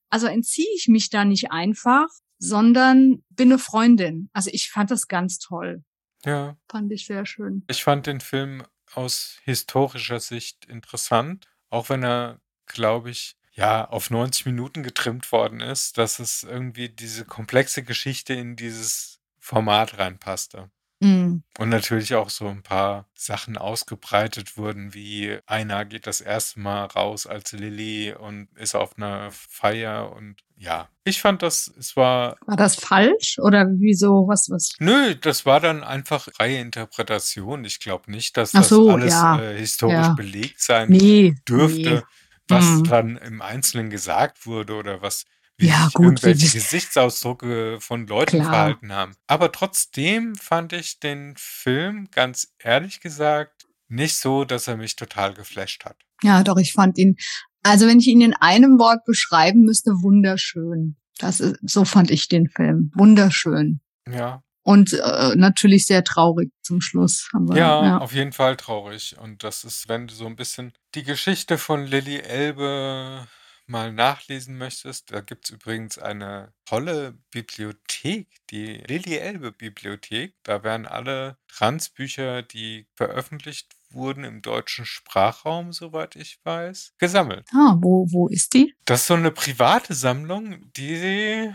[0.08, 2.08] Also entziehe ich mich da nicht einfach,
[2.38, 4.30] sondern bin eine Freundin.
[4.32, 5.84] Also ich fand das ganz toll.
[6.24, 6.56] Ja.
[6.70, 7.64] Fand ich sehr schön.
[7.68, 8.62] Ich fand den Film
[8.96, 15.60] aus historischer Sicht interessant, auch wenn er, glaube ich, ja, auf 90 Minuten getrimmt worden
[15.60, 20.70] ist, dass es irgendwie diese komplexe Geschichte in dieses Format reinpasste.
[21.02, 21.42] Mhm.
[21.58, 26.84] Und natürlich auch so ein paar Sachen ausgebreitet wurden, wie einer geht das erste Mal
[26.86, 32.36] raus als Lilly und ist auf einer Feier und ja, ich fand das, es war.
[32.46, 34.28] War das falsch oder wieso?
[34.28, 34.74] Was, was?
[34.78, 37.64] Nö, das war dann einfach freie Interpretation.
[37.64, 39.42] Ich glaube nicht, dass das so, alles ja.
[39.42, 40.14] äh, historisch ja.
[40.14, 42.02] belegt sein nee, dürfte, nee.
[42.46, 42.84] was mhm.
[42.84, 45.24] dann im Einzelnen gesagt wurde oder was
[45.58, 48.50] wie ja, sich gut, irgendwelche Gesichtsausdrücke von Leuten klar.
[48.50, 49.14] verhalten haben.
[49.26, 55.34] Aber trotzdem fand ich den Film, ganz ehrlich gesagt, nicht so, dass er mich total
[55.34, 55.96] geflasht hat.
[56.22, 57.16] Ja, doch, ich fand ihn,
[57.62, 60.96] also wenn ich ihn in einem Wort beschreiben müsste, wunderschön.
[61.18, 62.90] Das ist, so fand ich den Film.
[62.94, 63.80] Wunderschön.
[64.10, 64.42] Ja.
[64.64, 67.28] Und äh, natürlich sehr traurig zum Schluss.
[67.32, 69.16] Aber, ja, ja, auf jeden Fall traurig.
[69.18, 73.26] Und das ist, wenn du so ein bisschen die Geschichte von Lilly Elbe
[73.66, 80.34] mal nachlesen möchtest, da gibt es übrigens eine tolle Bibliothek, die Lilly Elbe Bibliothek.
[80.42, 87.46] Da werden alle Transbücher, die veröffentlicht wurden im deutschen Sprachraum, soweit ich weiß, gesammelt.
[87.52, 88.74] Ah, wo, wo ist die?
[88.84, 91.50] Das ist so eine private Sammlung, die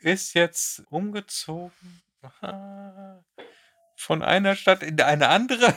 [0.00, 2.02] ist jetzt umgezogen
[3.96, 5.74] von einer Stadt in eine andere.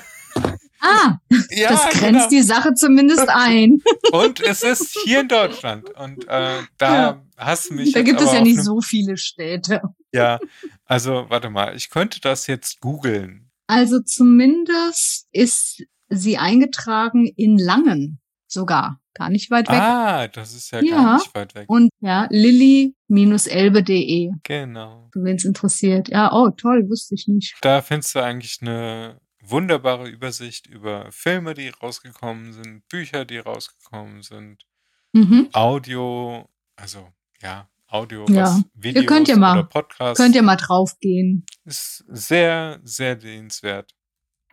[0.85, 1.19] Ah,
[1.49, 2.29] ja, das grenzt genau.
[2.29, 3.81] die Sache zumindest ein.
[4.11, 5.89] Und es ist hier in Deutschland.
[5.95, 7.21] Und äh, da ja.
[7.37, 7.93] hast du mich.
[7.93, 9.81] Da gibt es ja nicht so viele Städte.
[10.13, 10.39] Ja,
[10.85, 13.49] also warte mal, ich könnte das jetzt googeln.
[13.67, 18.99] Also zumindest ist sie eingetragen in Langen sogar.
[19.13, 19.79] Gar nicht weit weg.
[19.79, 20.95] Ah, das ist ja, ja.
[20.95, 21.69] gar nicht weit weg.
[21.69, 24.31] Und ja, lilly-elbe.de.
[24.43, 25.09] Genau.
[25.13, 26.09] Wenn es interessiert.
[26.09, 27.55] Ja, oh, toll, wusste ich nicht.
[27.61, 34.21] Da findest du eigentlich eine wunderbare Übersicht über Filme, die rausgekommen sind, Bücher, die rausgekommen
[34.21, 34.65] sind,
[35.13, 35.49] mhm.
[35.53, 37.09] Audio, also
[37.41, 38.43] ja, Audio, ja.
[38.43, 40.17] was Videos ihr könnt ja mal, oder Podcasts.
[40.17, 41.45] Könnt ihr mal draufgehen.
[41.63, 43.93] Ist sehr, sehr sehenswert.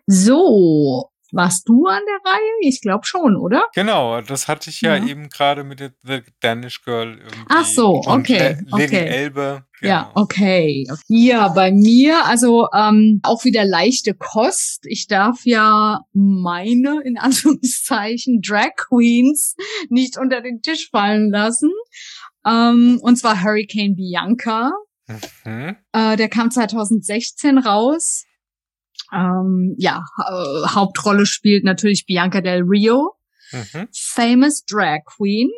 [0.07, 2.41] So, warst du an der Reihe?
[2.61, 3.64] Ich glaube schon, oder?
[3.74, 5.05] Genau, das hatte ich ja, ja.
[5.05, 7.47] eben gerade mit der The Danish Girl irgendwie.
[7.49, 8.59] Ach so, okay.
[8.70, 9.07] Und Lady okay.
[9.07, 9.64] Elbe.
[9.80, 9.93] Genau.
[9.93, 10.87] Ja, okay.
[11.09, 14.87] Ja, bei mir, also ähm, auch wieder leichte Kost.
[14.87, 19.57] Ich darf ja meine, in Anführungszeichen, Drag Queens
[19.89, 21.70] nicht unter den Tisch fallen lassen.
[22.47, 24.72] Ähm, und zwar Hurricane Bianca.
[25.45, 25.76] Mhm.
[25.93, 28.24] Äh, der kam 2016 raus.
[29.12, 33.12] Ähm, ja, äh, Hauptrolle spielt natürlich Bianca Del Rio,
[33.53, 33.88] mhm.
[33.93, 35.51] Famous Drag Queen,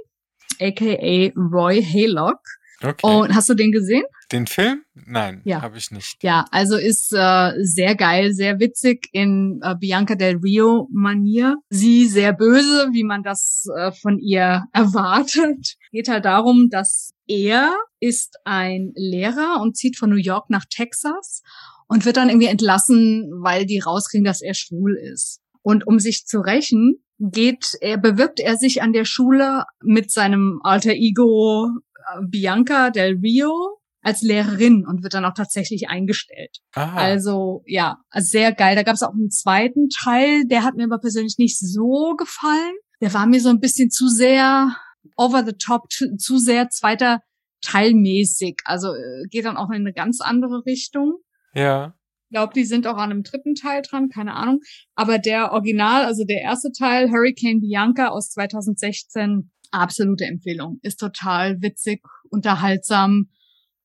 [0.61, 2.41] aka Roy Haylock.
[2.83, 3.07] Okay.
[3.07, 4.05] Und hast du den gesehen?
[4.33, 4.83] Den Film?
[4.95, 5.63] Nein, Ja.
[5.63, 6.23] habe ich nicht.
[6.23, 11.57] Ja, also ist äh, sehr geil, sehr witzig in äh, Bianca del Rio Manier.
[11.71, 15.77] Sie sehr böse, wie man das äh, von ihr erwartet.
[15.93, 21.43] Geht halt darum, dass er ist ein Lehrer und zieht von New York nach Texas
[21.87, 25.41] und wird dann irgendwie entlassen, weil die rauskriegen, dass er schwul ist.
[25.63, 30.61] Und um sich zu rächen, geht er, bewirbt er sich an der Schule mit seinem
[30.63, 36.59] alter Ego äh, Bianca del Rio als Lehrerin und wird dann auch tatsächlich eingestellt.
[36.75, 38.77] Ah, Also ja, also sehr geil.
[38.77, 42.75] Da gab es auch einen zweiten Teil, der hat mir aber persönlich nicht so gefallen.
[43.01, 44.77] Der war mir so ein bisschen zu sehr
[45.17, 47.21] over the top, zu zu sehr zweiter
[47.63, 48.61] Teilmäßig.
[48.67, 51.15] Also äh, geht dann auch in eine ganz andere Richtung.
[51.55, 51.95] Ja.
[52.31, 54.61] Ich glaube, die sind auch an einem dritten Teil dran, keine Ahnung.
[54.97, 60.81] Aber der Original, also der erste Teil, Hurricane Bianca aus 2016, absolute Empfehlung.
[60.83, 63.29] Ist total witzig, unterhaltsam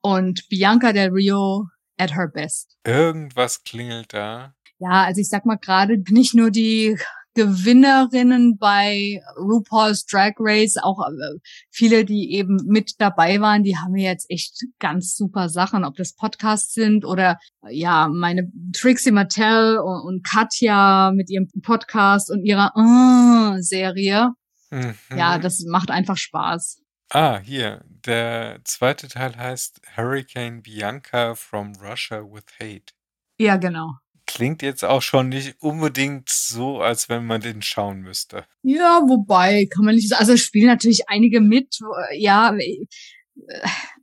[0.01, 1.67] und Bianca del Rio
[1.97, 2.77] at her best.
[2.85, 4.55] Irgendwas klingelt da.
[4.79, 6.97] Ja, also ich sag mal gerade nicht nur die
[7.39, 11.39] Gewinnerinnen bei RuPaul's Drag Race, auch äh,
[11.71, 16.13] viele, die eben mit dabei waren, die haben jetzt echt ganz super Sachen, ob das
[16.13, 22.73] Podcasts sind oder ja, meine Trixie Mattel und, und Katja mit ihrem Podcast und ihrer
[22.75, 24.33] äh, Serie.
[24.69, 24.95] Mhm.
[25.15, 26.81] Ja, das macht einfach Spaß.
[27.09, 27.85] Ah, hier.
[28.05, 32.93] Der zweite Teil heißt Hurricane Bianca from Russia with Hate.
[33.39, 33.93] Ja, genau.
[34.31, 38.45] Klingt jetzt auch schon nicht unbedingt so, als wenn man den schauen müsste.
[38.61, 40.13] Ja, wobei, kann man nicht.
[40.13, 41.79] Also spielen natürlich einige mit.
[42.15, 42.85] Ja, äh,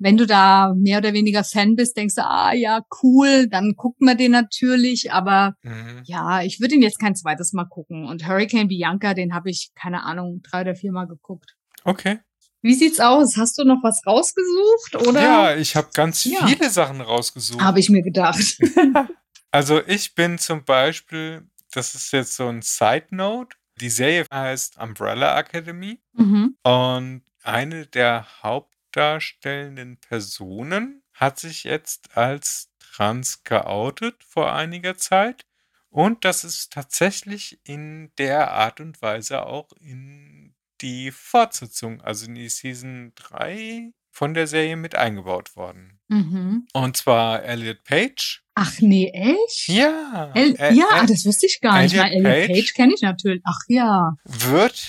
[0.00, 4.00] wenn du da mehr oder weniger Fan bist, denkst du, ah ja, cool, dann guckt
[4.00, 5.12] man den natürlich.
[5.12, 6.02] Aber Mhm.
[6.06, 8.04] ja, ich würde ihn jetzt kein zweites Mal gucken.
[8.04, 11.54] Und Hurricane Bianca, den habe ich, keine Ahnung, drei oder vier Mal geguckt.
[11.84, 12.18] Okay.
[12.62, 13.36] Wie sieht's aus?
[13.36, 15.22] Hast du noch was rausgesucht oder?
[15.22, 16.44] Ja, ich habe ganz Ja.
[16.48, 17.62] viele Sachen rausgesucht.
[17.62, 18.58] Habe ich mir gedacht.
[19.50, 24.78] Also ich bin zum Beispiel, das ist jetzt so ein Side Note, die Serie heißt
[24.78, 26.56] Umbrella Academy mhm.
[26.62, 35.44] und eine der hauptdarstellenden Personen hat sich jetzt als trans geoutet vor einiger Zeit
[35.90, 42.34] und das ist tatsächlich in der Art und Weise auch in die Fortsetzung, also in
[42.34, 46.00] die Season 3 von der Serie mit eingebaut worden.
[46.08, 46.66] Mhm.
[46.72, 48.42] Und zwar Elliot Page.
[48.54, 49.68] Ach nee, echt?
[49.68, 50.32] Ja.
[50.34, 51.92] El ja, Ä- das wusste ich gar nicht.
[51.92, 52.74] Elliot Elliot Page, Page?
[52.74, 53.42] kenne ich natürlich.
[53.44, 54.16] Ach ja.
[54.24, 54.88] wird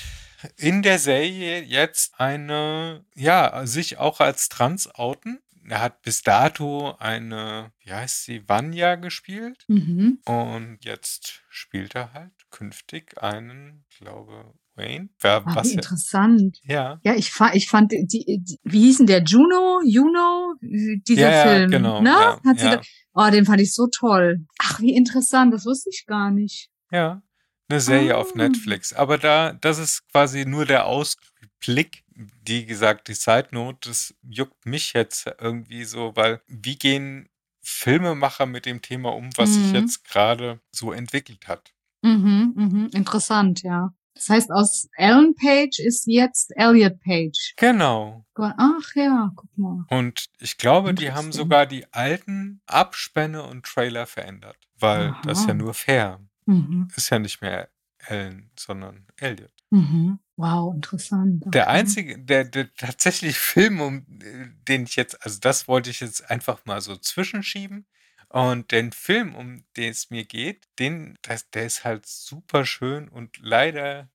[0.55, 5.39] in der Serie jetzt eine, ja, sich auch als Trans outen.
[5.67, 9.65] Er hat bis dato eine, wie heißt sie, Vanya gespielt.
[9.67, 10.19] Mhm.
[10.23, 15.09] Und jetzt spielt er halt künftig einen, glaube Wayne.
[15.19, 16.57] Wer, Ah, was ja, interessant.
[16.63, 19.81] ja, Ja, ich, fa ich fand die, die, wie hieß denn der Juno?
[19.85, 20.53] Juno?
[20.61, 21.71] Dieser ja, ja, Film.
[21.71, 22.01] genau.
[22.01, 22.09] Ne?
[22.09, 22.81] Ja, Hat sie ja, da,
[23.13, 24.45] oh, den fand ich so toll.
[24.59, 25.53] Ach, wie interessant.
[25.53, 26.69] Das wusste ich gar nicht.
[26.91, 27.21] ja,
[27.69, 28.37] eine Serie auf Ah.
[28.37, 28.93] Netflix.
[28.93, 32.03] Aber da, das ist quasi nur der Ausblick.
[32.45, 37.27] Wie gesagt, die Side Note, das juckt mich jetzt irgendwie so, weil wie gehen
[37.61, 39.75] Filmemacher mit dem Thema um, was sich Mhm.
[39.75, 41.73] jetzt gerade so entwickelt hat?
[42.01, 42.89] Mhm, mhm.
[42.93, 43.93] Interessant, ja.
[44.17, 47.53] Das heißt, aus Ellen Page ist jetzt Elliot Page.
[47.57, 48.25] Genau.
[48.35, 49.85] Ach ja, guck mal.
[49.89, 55.45] Und ich glaube, die haben sogar die alten Abspänne und Trailer verändert, weil das ist
[55.45, 55.57] ja Aha.
[55.57, 56.19] nur fair.
[56.45, 57.69] Mhm, Ist ja nicht mehr
[58.07, 59.51] Ellen, sondern Elliot.
[59.69, 60.19] mhm.
[60.39, 61.43] Wow, interessant.
[61.47, 61.71] Der Okay.
[61.71, 66.29] einzige, der, der tatsächlich Film, um äh, den ich jetzt, also das wollte ich jetzt
[66.29, 67.87] einfach mal so zwischenschieben.
[68.29, 73.07] Und den Film, um den es mir geht, den, das, der ist halt super schön
[73.07, 74.09] und leider,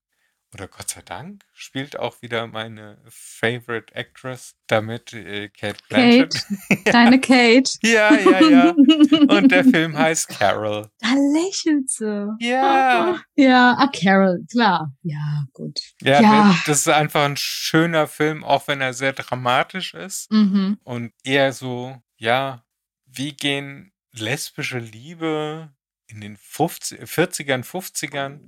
[0.53, 6.45] oder Gott sei Dank, spielt auch wieder meine Favorite Actress damit, äh, Kate Blanchett.
[6.85, 7.71] Deine Kate.
[7.83, 8.71] Ja, ja, ja.
[9.29, 10.91] Und der Film heißt Carol.
[11.01, 12.29] Da lächelt sie.
[12.39, 13.19] Ja.
[13.35, 14.95] Ja, ah, Carol, klar.
[15.03, 15.81] Ja, gut.
[16.03, 16.49] Ja, Ja.
[16.49, 20.31] Das, das ist einfach ein schöner Film, auch wenn er sehr dramatisch ist.
[20.31, 20.77] Mhm.
[20.85, 22.63] und eher so, ja,
[23.07, 25.71] wie gehen lesbische Liebe
[26.07, 28.41] in den 50, 40ern, 50ern,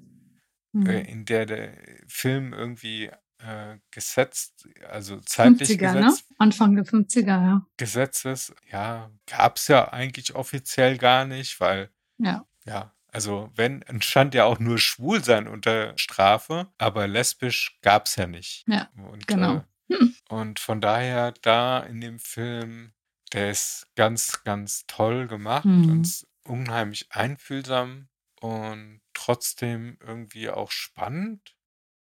[0.73, 0.87] Mhm.
[0.87, 1.77] äh, in der der
[2.09, 6.01] Film irgendwie äh, gesetzt, also zeitlich 50er, ne?
[6.07, 7.67] gesetzt, Anfang der 50er, ja.
[7.77, 12.47] gesetzt ist, ja, gab es ja eigentlich offiziell gar nicht, weil, Ja.
[12.65, 18.27] ja, also wenn, stand ja auch nur Schwulsein unter Strafe, aber lesbisch gab es ja
[18.27, 18.65] nicht.
[18.67, 19.57] Ja, und, genau.
[19.91, 20.15] Äh, Hm.
[20.31, 22.95] und von daher da in dem Film,
[23.35, 25.91] der ist ganz, ganz toll gemacht Mhm.
[25.91, 28.09] und unheimlich einfühlsam
[28.41, 31.55] und trotzdem irgendwie auch spannend.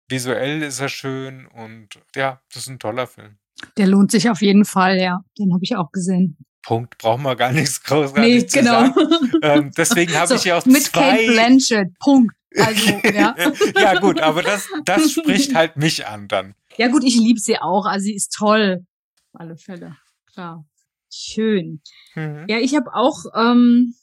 [0.09, 3.37] Visuell ist er schön und ja, das ist ein toller Film.
[3.77, 5.19] Der lohnt sich auf jeden Fall, ja.
[5.37, 6.37] Den habe ich auch gesehen.
[6.61, 6.97] Punkt.
[6.97, 8.71] Brauchen wir gar nichts großartig Nee, zu genau.
[8.87, 8.93] sagen.
[9.41, 11.17] Ähm, deswegen habe So, ich ja auch mit zwei.
[11.17, 11.99] Kate Blanchett.
[11.99, 12.35] Punkt.
[12.55, 13.35] Also, ja.
[13.75, 16.55] ja gut, aber das, das spricht halt mich an dann.
[16.77, 17.85] Ja gut, ich liebe sie auch.
[17.85, 18.85] Also sie ist toll.
[19.33, 19.97] Auf alle Fälle.
[20.33, 20.65] Klar.
[21.11, 21.81] Schön.
[22.15, 22.45] Mhm.
[22.47, 23.95] Ja, ich habe auch ähm,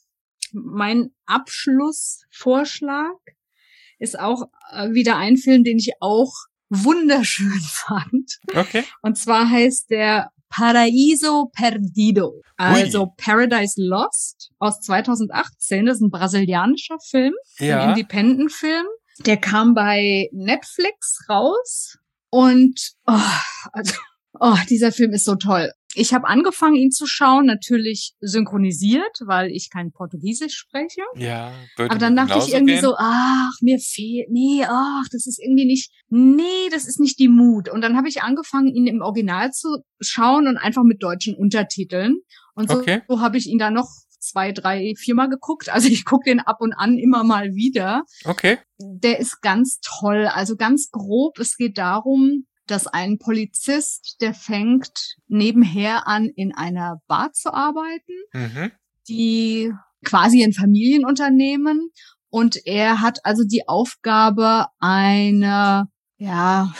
[0.51, 3.15] mein Abschlussvorschlag
[3.99, 6.33] ist auch äh, wieder ein Film, den ich auch
[6.69, 8.39] wunderschön fand.
[8.53, 8.83] Okay.
[9.01, 15.85] Und zwar heißt der Paraíso Perdido, also Paradise Lost aus 2018.
[15.85, 17.89] Das ist ein brasilianischer Film, ein Ja.
[17.89, 18.85] Independent-Film.
[19.25, 21.97] Der kam bei Netflix raus
[22.29, 23.19] und oh,
[23.71, 23.95] also,
[24.39, 25.71] oh, dieser Film ist so toll.
[25.95, 31.01] Ich habe angefangen, ihn zu schauen, natürlich synchronisiert, weil ich kein Portugiesisch spreche.
[31.15, 32.83] Ja, würde Aber dann dachte ich irgendwie gehen.
[32.83, 37.27] so, ach, mir fehlt, nee, ach, das ist irgendwie nicht, nee, das ist nicht die
[37.29, 37.69] Mut.
[37.69, 42.17] Und dann habe ich angefangen, ihn im Original zu schauen und einfach mit deutschen Untertiteln.
[42.53, 43.01] Und so, Okay.
[43.07, 43.89] so habe ich ihn dann noch
[44.19, 45.69] zwei, drei, viermal geguckt.
[45.69, 48.03] Also ich gucke den ab und an immer mal wieder.
[48.23, 48.57] Okay.
[48.79, 50.27] Der ist ganz toll.
[50.33, 57.01] Also ganz grob, es geht darum, dass ein Polizist, der fängt nebenher an, in einer
[57.07, 58.71] Bar zu arbeiten Mhm.
[59.07, 59.71] die
[60.03, 61.91] quasi ein Familienunternehmen
[62.29, 65.87] und er hat also die Aufgabe, eine,
[66.17, 66.73] ja,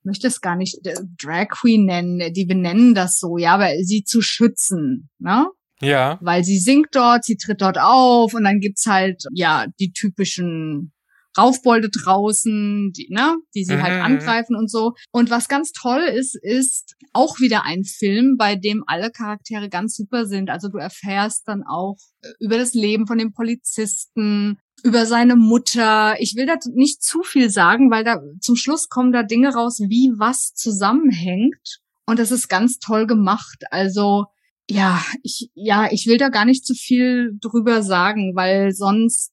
[0.00, 3.70] ich möchte es gar nicht äh, Drag Queen nennen, die benennen das so, ja, aber
[3.82, 5.46] sie zu schützen, ne?
[5.80, 6.18] Ja.
[6.22, 10.92] Weil sie singt dort, sie tritt dort auf und dann gibt's halt, ja, die typischen
[11.38, 14.02] Raufbolde draußen, die, ne, die sie halt Mhm.
[14.02, 14.94] angreifen und so.
[15.12, 19.96] Und was ganz toll ist, ist auch wieder ein Film, bei dem alle Charaktere ganz
[19.96, 20.50] super sind.
[20.50, 26.16] Also du erfährst dann auch äh, über das Leben von dem Polizisten, über seine Mutter.
[26.20, 29.80] Ich will da nicht zu viel sagen, weil da zum Schluss kommen da Dinge raus,
[29.80, 31.80] wie was zusammenhängt.
[32.06, 33.64] Und das ist ganz toll gemacht.
[33.70, 34.26] Also
[34.68, 39.32] ja, ich, ja, ich will da gar nicht zu viel drüber sagen, weil sonst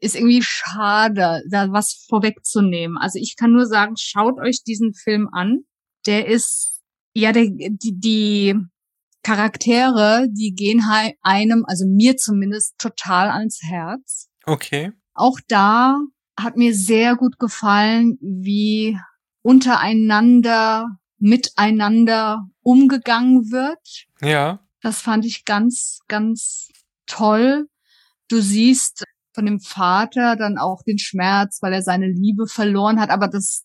[0.00, 2.98] ist irgendwie schade, da was vorwegzunehmen.
[2.98, 5.64] Also ich kann nur sagen, schaut euch diesen Film an.
[6.06, 6.80] Der ist,
[7.14, 8.56] ja, der, die, die
[9.22, 14.28] Charaktere, die gehen halt einem, also mir zumindest, total ans Herz.
[14.44, 14.92] Okay.
[15.14, 16.00] Auch da
[16.38, 18.98] hat mir sehr gut gefallen, wie
[19.42, 24.06] untereinander, miteinander umgegangen wird.
[24.20, 24.60] Ja.
[24.80, 26.68] Das fand ich ganz, ganz
[27.06, 27.68] toll.
[28.28, 33.10] Du siehst von dem Vater dann auch den Schmerz, weil er seine Liebe verloren hat.
[33.10, 33.64] Aber das,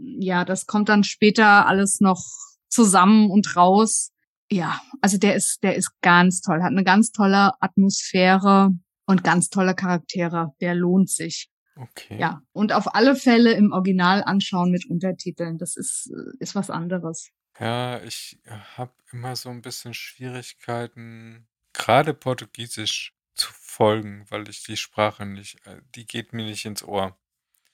[0.00, 2.22] ja, das kommt dann später alles noch
[2.68, 4.12] zusammen und raus.
[4.50, 8.70] Ja, also der ist, der ist ganz toll, hat eine ganz tolle Atmosphäre
[9.06, 10.54] und ganz tolle Charaktere.
[10.60, 11.50] Der lohnt sich.
[11.76, 12.18] Okay.
[12.18, 15.58] Ja, und auf alle Fälle im Original anschauen mit Untertiteln.
[15.58, 16.10] Das ist,
[16.40, 17.30] ist was anderes.
[17.60, 18.40] Ja, ich
[18.76, 25.56] habe immer so ein bisschen Schwierigkeiten, gerade Portugiesisch zu folgen, weil ich die Sprache nicht,
[25.66, 27.16] äh, die geht mir nicht ins Ohr.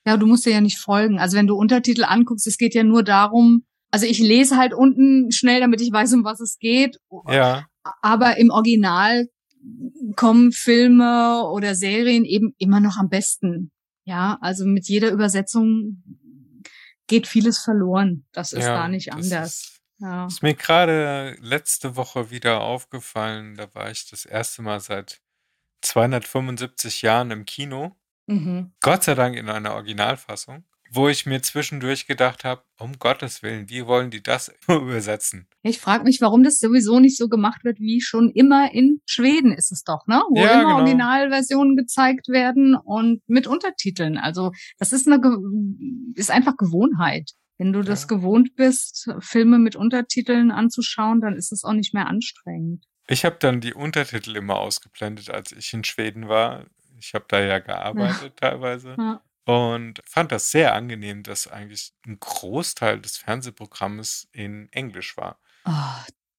[0.07, 1.19] Ja, du musst dir ja nicht folgen.
[1.19, 5.33] Also wenn du Untertitel anguckst, es geht ja nur darum, also ich lese halt unten
[5.33, 6.99] schnell, damit ich weiß, um was es geht.
[7.29, 7.67] Ja,
[8.03, 9.29] Aber im Original
[10.17, 13.71] kommen Filme oder Serien eben immer noch am besten.
[14.05, 16.03] Ja, also mit jeder Übersetzung
[17.07, 18.27] geht vieles verloren.
[18.33, 19.55] Das ist ja, da nicht anders.
[19.55, 20.27] ist, Ja.
[20.27, 23.55] ist mir gerade letzte Woche wieder aufgefallen.
[23.55, 25.21] Da war ich das erste Mal seit
[25.85, 27.97] 275 Jahren im Kino.
[28.27, 28.73] Mhm.
[28.81, 33.69] Gott sei Dank in einer Originalfassung, wo ich mir zwischendurch gedacht habe, um Gottes Willen,
[33.69, 35.47] wie wollen die das übersetzen?
[35.63, 39.53] Ich frage mich, warum das sowieso nicht so gemacht wird, wie schon immer in Schweden
[39.53, 40.23] ist es doch, ne?
[40.31, 40.77] Wo Ja, immer genau.
[40.79, 44.17] Originalversionen gezeigt werden und mit Untertiteln.
[44.17, 45.21] Also das ist eine
[46.15, 47.33] ist einfach Gewohnheit.
[47.59, 48.09] Wenn du das Ja.
[48.09, 52.85] gewohnt bist, Filme mit Untertiteln anzuschauen, dann ist es auch nicht mehr anstrengend.
[53.07, 56.65] Ich habe dann die Untertitel immer ausgeblendet, als ich in Schweden war.
[56.99, 59.21] Ich habe da ja gearbeitet teilweise Ja.
[59.45, 65.39] und fand das sehr angenehm, dass eigentlich ein Großteil des Fernsehprogrammes in Englisch war.
[65.67, 65.73] Oh,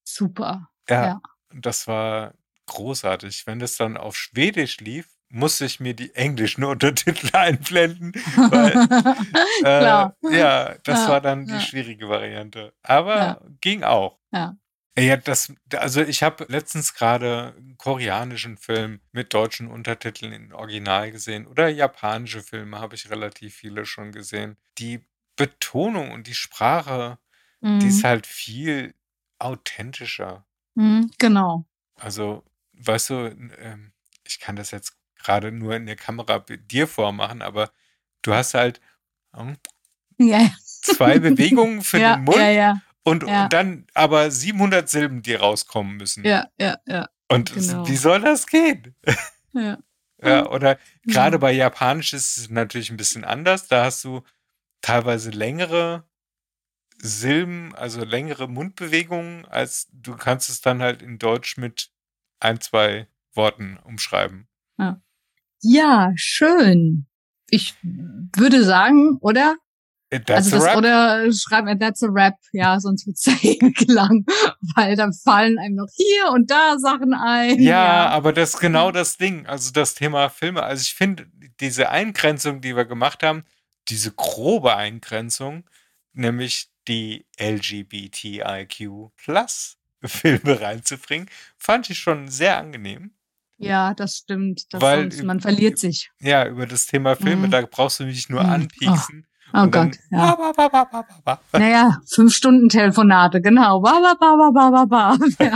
[0.03, 0.69] super.
[0.89, 1.21] Ja, Ja.
[1.53, 2.33] das war
[2.67, 3.45] großartig.
[3.45, 8.13] Wenn das dann auf Schwedisch lief, musste ich mir die englischen Untertitel einblenden,
[8.49, 8.71] weil
[9.61, 10.15] Klar.
[10.23, 11.59] Äh, ja, das Ja, war dann die ja.
[11.59, 12.73] schwierige Variante.
[12.81, 13.41] Aber Ja.
[13.61, 14.17] ging auch.
[14.31, 14.55] Ja.
[14.97, 21.11] Ja, das, also ich habe letztens gerade einen koreanischen Film mit deutschen Untertiteln in Original
[21.11, 24.55] gesehen oder japanische Filme habe ich relativ viele schon gesehen.
[24.77, 25.05] Die
[25.35, 27.19] Betonung und die Sprache,
[27.61, 28.07] die ist Mhm.
[28.07, 28.93] halt viel
[29.37, 30.45] authentischer.
[30.75, 31.65] Mhm, Genau.
[31.95, 32.43] Also,
[32.73, 33.15] weißt du,
[33.59, 33.91] ähm,
[34.25, 37.71] ich kann das jetzt gerade nur in der Kamera dir vormachen, aber
[38.21, 38.79] du hast halt
[39.35, 39.57] ähm,
[40.17, 42.81] Ja, zwei Bewegungen für ja, den Mund ja, ja.
[43.05, 43.43] Und, Ja.
[43.43, 46.25] und dann aber 700 Silben, die rauskommen müssen.
[46.25, 47.87] Ja, ja, ja, Und genau.
[47.87, 48.95] wie soll das gehen?
[49.53, 49.77] ja.
[50.23, 51.39] Ja, oder gerade Ja.
[51.39, 53.67] bei Japanisch ist es natürlich ein bisschen anders.
[53.67, 54.23] Da hast du
[54.81, 56.07] teilweise längere
[56.97, 61.91] Silben, also längere Mundbewegungen, als du kannst es dann halt in Deutsch mit
[62.39, 64.47] ein, zwei Worten umschreiben.
[65.61, 67.05] Ja, schön.
[67.49, 69.57] Ich würde sagen, oder?
[70.15, 74.25] Äh, That's also das oder schreiben that's a rap, ja, sonst wird's ja ewig lang,
[74.75, 77.59] weil dann fallen einem noch hier und da Sachen ein.
[77.59, 79.45] Ja, aber das ist genau das Ding.
[79.45, 80.63] Also das Thema Filme.
[80.63, 81.27] Also ich finde
[81.59, 83.43] diese Eingrenzung, die wir gemacht haben,
[83.87, 85.63] diese grobe Eingrenzung,
[86.13, 93.11] nämlich die LGBTIQ Plus Filme reinzubringen, fand ich schon sehr angenehm.
[93.57, 94.73] Ja, das stimmt.
[94.73, 96.11] Das Weil sonst, man verliert sich.
[96.19, 97.51] Ja, über das Thema Filme, Mhm.
[97.51, 98.49] da brauchst du mich nur Mhm.
[98.49, 99.25] anpieksen.
[99.25, 100.35] Oh und dann Gott, ja.
[100.35, 101.41] ba, ba, ba.
[101.53, 103.83] Naja, fünf Stunden Telefonate, genau.
[103.85, 105.55] Ja,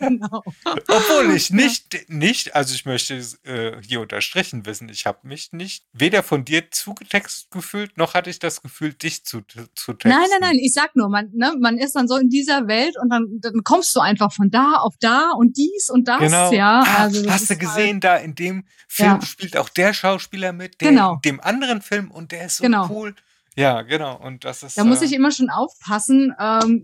[0.00, 0.42] genau.
[0.88, 3.14] Obwohl ich nicht, nicht, also ich möchte
[3.44, 8.30] äh, hier unterstrichen wissen, ich habe mich nicht weder von dir zugetextet gefühlt, noch hatte
[8.30, 9.40] ich das Gefühl, dich zu,
[9.74, 10.08] zu texten.
[10.08, 12.96] Nein, nein, nein, ich sag nur, man, ne, man ist dann so in dieser Welt
[13.00, 16.52] und dann, dann kommst du einfach von da auf da und dies und das, Genau.
[16.52, 16.82] ja.
[16.86, 19.22] Ah, Also hast du halt- gesehen, da in dem Film Ja.
[19.22, 21.14] spielt auch der Schauspieler mit, der Genau.
[21.14, 22.88] in dem anderen Film und der ist so Genau.
[22.90, 23.14] cool.
[23.56, 24.16] Ja, genau.
[24.20, 24.78] Und das ist.
[24.78, 26.34] Da muss äh, ich immer schon aufpassen.
[26.38, 26.82] Ähm,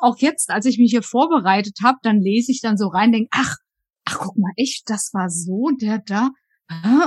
[0.00, 3.28] auch jetzt, als ich mich hier vorbereitet habe, dann lese ich dann so rein, denke,
[3.32, 3.56] ach,
[4.04, 6.30] ach, guck mal, echt, das war so, der da.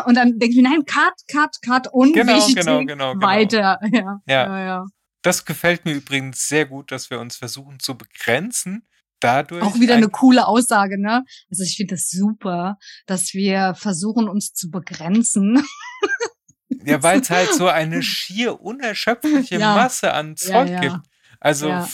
[0.05, 3.25] Und dann denke ich mir, nein, cut, cut, cut, unwichtig, genau, genau, genau.
[3.25, 3.79] weiter.
[3.91, 4.45] Ja, Ja.
[4.45, 4.85] ja, ja.
[5.23, 8.87] Das gefällt mir übrigens sehr gut, dass wir uns versuchen zu begrenzen.
[9.21, 11.23] Dadurch Auch wieder ein- eine coole Aussage, ne?
[11.49, 12.77] Also ich finde das super,
[13.07, 15.63] dass wir versuchen, uns zu begrenzen.
[16.83, 19.75] Ja, weil es halt so eine schier unerschöpfliche Ja.
[19.75, 20.79] Masse an Zeug ja.
[20.79, 20.97] gibt.
[21.39, 21.87] Also Ja.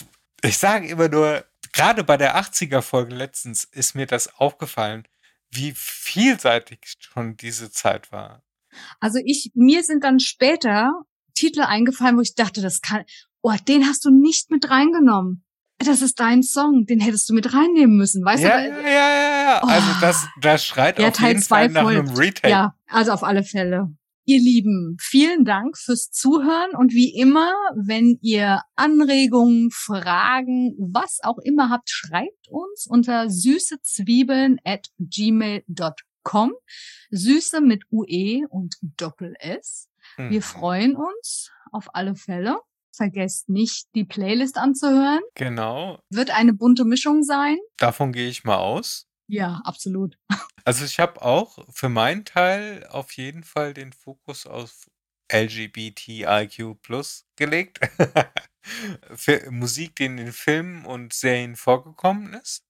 [0.43, 1.43] ich sage immer nur,
[1.73, 5.07] gerade bei der 80er-Folge letztens ist mir das aufgefallen,
[5.49, 8.43] wie vielseitig schon diese Zeit war.
[8.99, 10.91] Also ich, mir sind dann später
[11.33, 13.03] Titel eingefallen, wo ich dachte, das kann,
[13.41, 15.43] oh, den hast du nicht mit reingenommen.
[15.79, 18.69] Das ist dein Song, den hättest du mit reinnehmen müssen, weißt Ja, du?
[18.69, 19.63] ja, ja, ja, ja.
[19.63, 19.95] Also Oh.
[19.99, 22.19] das, das schreit Ja, auf Teil jeden Fall nach einem folgt.
[22.19, 22.49] Retake.
[22.49, 23.89] Ja, also auf alle Fälle.
[24.25, 31.39] Ihr Lieben, vielen Dank fürs Zuhören und wie immer, wenn ihr Anregungen, Fragen, was auch
[31.39, 36.53] immer habt, schreibt uns unter süßezwiebeln at gmail.com.
[37.09, 39.89] Süße mit UE und Doppel S.
[40.17, 40.41] Wir Mhm.
[40.41, 42.57] freuen uns auf alle Fälle.
[42.93, 45.21] Vergesst nicht, die Playlist anzuhören.
[45.35, 47.57] Genau, Wird eine bunte Mischung sein.
[47.77, 49.07] davon gehe ich mal aus.
[49.31, 50.17] Ja, absolut.
[50.63, 54.91] Also ich habe auch für meinen Teil auf jeden Fall den Fokus auf
[55.33, 56.77] LGBTIQ
[57.35, 57.79] gelegt.
[59.15, 62.63] für Musik, die in den Filmen und Serien vorgekommen ist,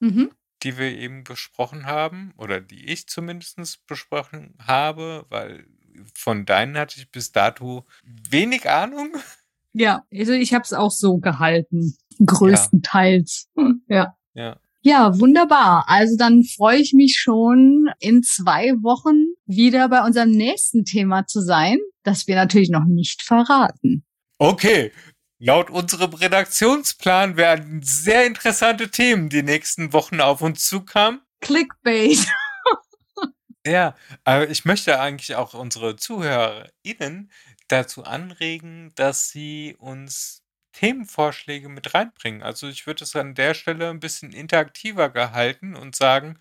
[0.00, 0.30] Mhm.
[0.62, 5.66] die wir eben besprochen haben, oder die ich zumindest besprochen habe, weil
[6.14, 9.16] von deinen hatte ich bis dato wenig Ahnung.
[9.72, 13.48] Ja, also ich habe es auch so gehalten, größtenteils.
[13.56, 14.16] Hm, Ja.
[14.34, 14.60] Ja.
[14.82, 15.84] Ja, wunderbar.
[15.88, 21.40] Also dann freue ich mich schon, in zwei Wochen wieder bei unserem nächsten Thema zu
[21.40, 24.04] sein, das wir natürlich noch nicht verraten.
[24.38, 24.92] Okay,
[25.38, 31.20] laut unserem Redaktionsplan werden sehr interessante Themen die nächsten Wochen auf uns zukommen.
[31.40, 32.18] Clickbait.
[33.66, 33.94] Ja,
[34.24, 37.30] aber ich möchte eigentlich auch unsere ZuhörerInnen
[37.66, 40.42] dazu anregen, dass sie uns
[40.78, 42.40] Themenvorschläge mit reinbringen.
[42.40, 46.38] Also ich würde es an der Stelle ein bisschen interaktiver gehalten und sagen,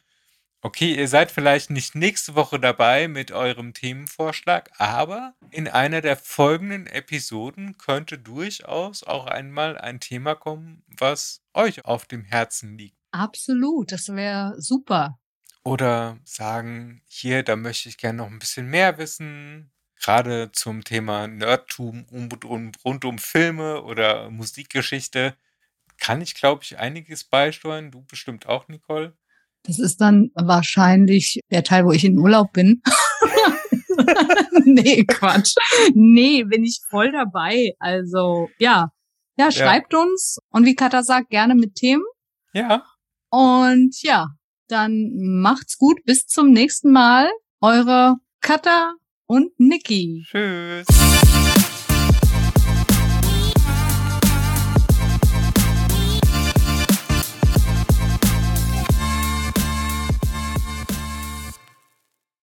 [0.61, 6.17] okay, ihr seid vielleicht nicht nächste Woche dabei mit eurem Themenvorschlag, aber in einer der
[6.17, 12.97] folgenden Episoden könnte durchaus auch einmal ein Thema kommen, was euch auf dem Herzen liegt.
[13.11, 15.19] Absolut, das wäre super.
[15.63, 19.71] Oder sagen, hier, da möchte ich gerne noch ein bisschen mehr wissen.
[20.01, 25.35] Gerade zum Thema Nerdtum um, um, rund um Filme oder Musikgeschichte
[25.99, 27.91] kann ich, glaube ich, einiges beisteuern.
[27.91, 29.17] Du bestimmt auch, Nicole.
[29.63, 32.81] Das ist dann wahrscheinlich der Teil, wo ich in Urlaub bin.
[34.65, 35.55] nee, Quatsch.
[35.93, 37.73] Nee, bin ich voll dabei.
[37.79, 38.91] Also, ja.
[39.37, 40.39] Ja, schreibt uns.
[40.49, 42.03] Und wie Katha sagt, gerne mit Themen.
[42.53, 42.83] Ja,
[43.29, 44.29] Und ja,
[44.67, 45.11] dann
[45.41, 46.03] macht's gut.
[46.05, 47.29] Bis zum nächsten Mal.
[47.61, 48.93] Eure Katha
[49.27, 50.25] und Niki.
[50.25, 50.87] tschüss.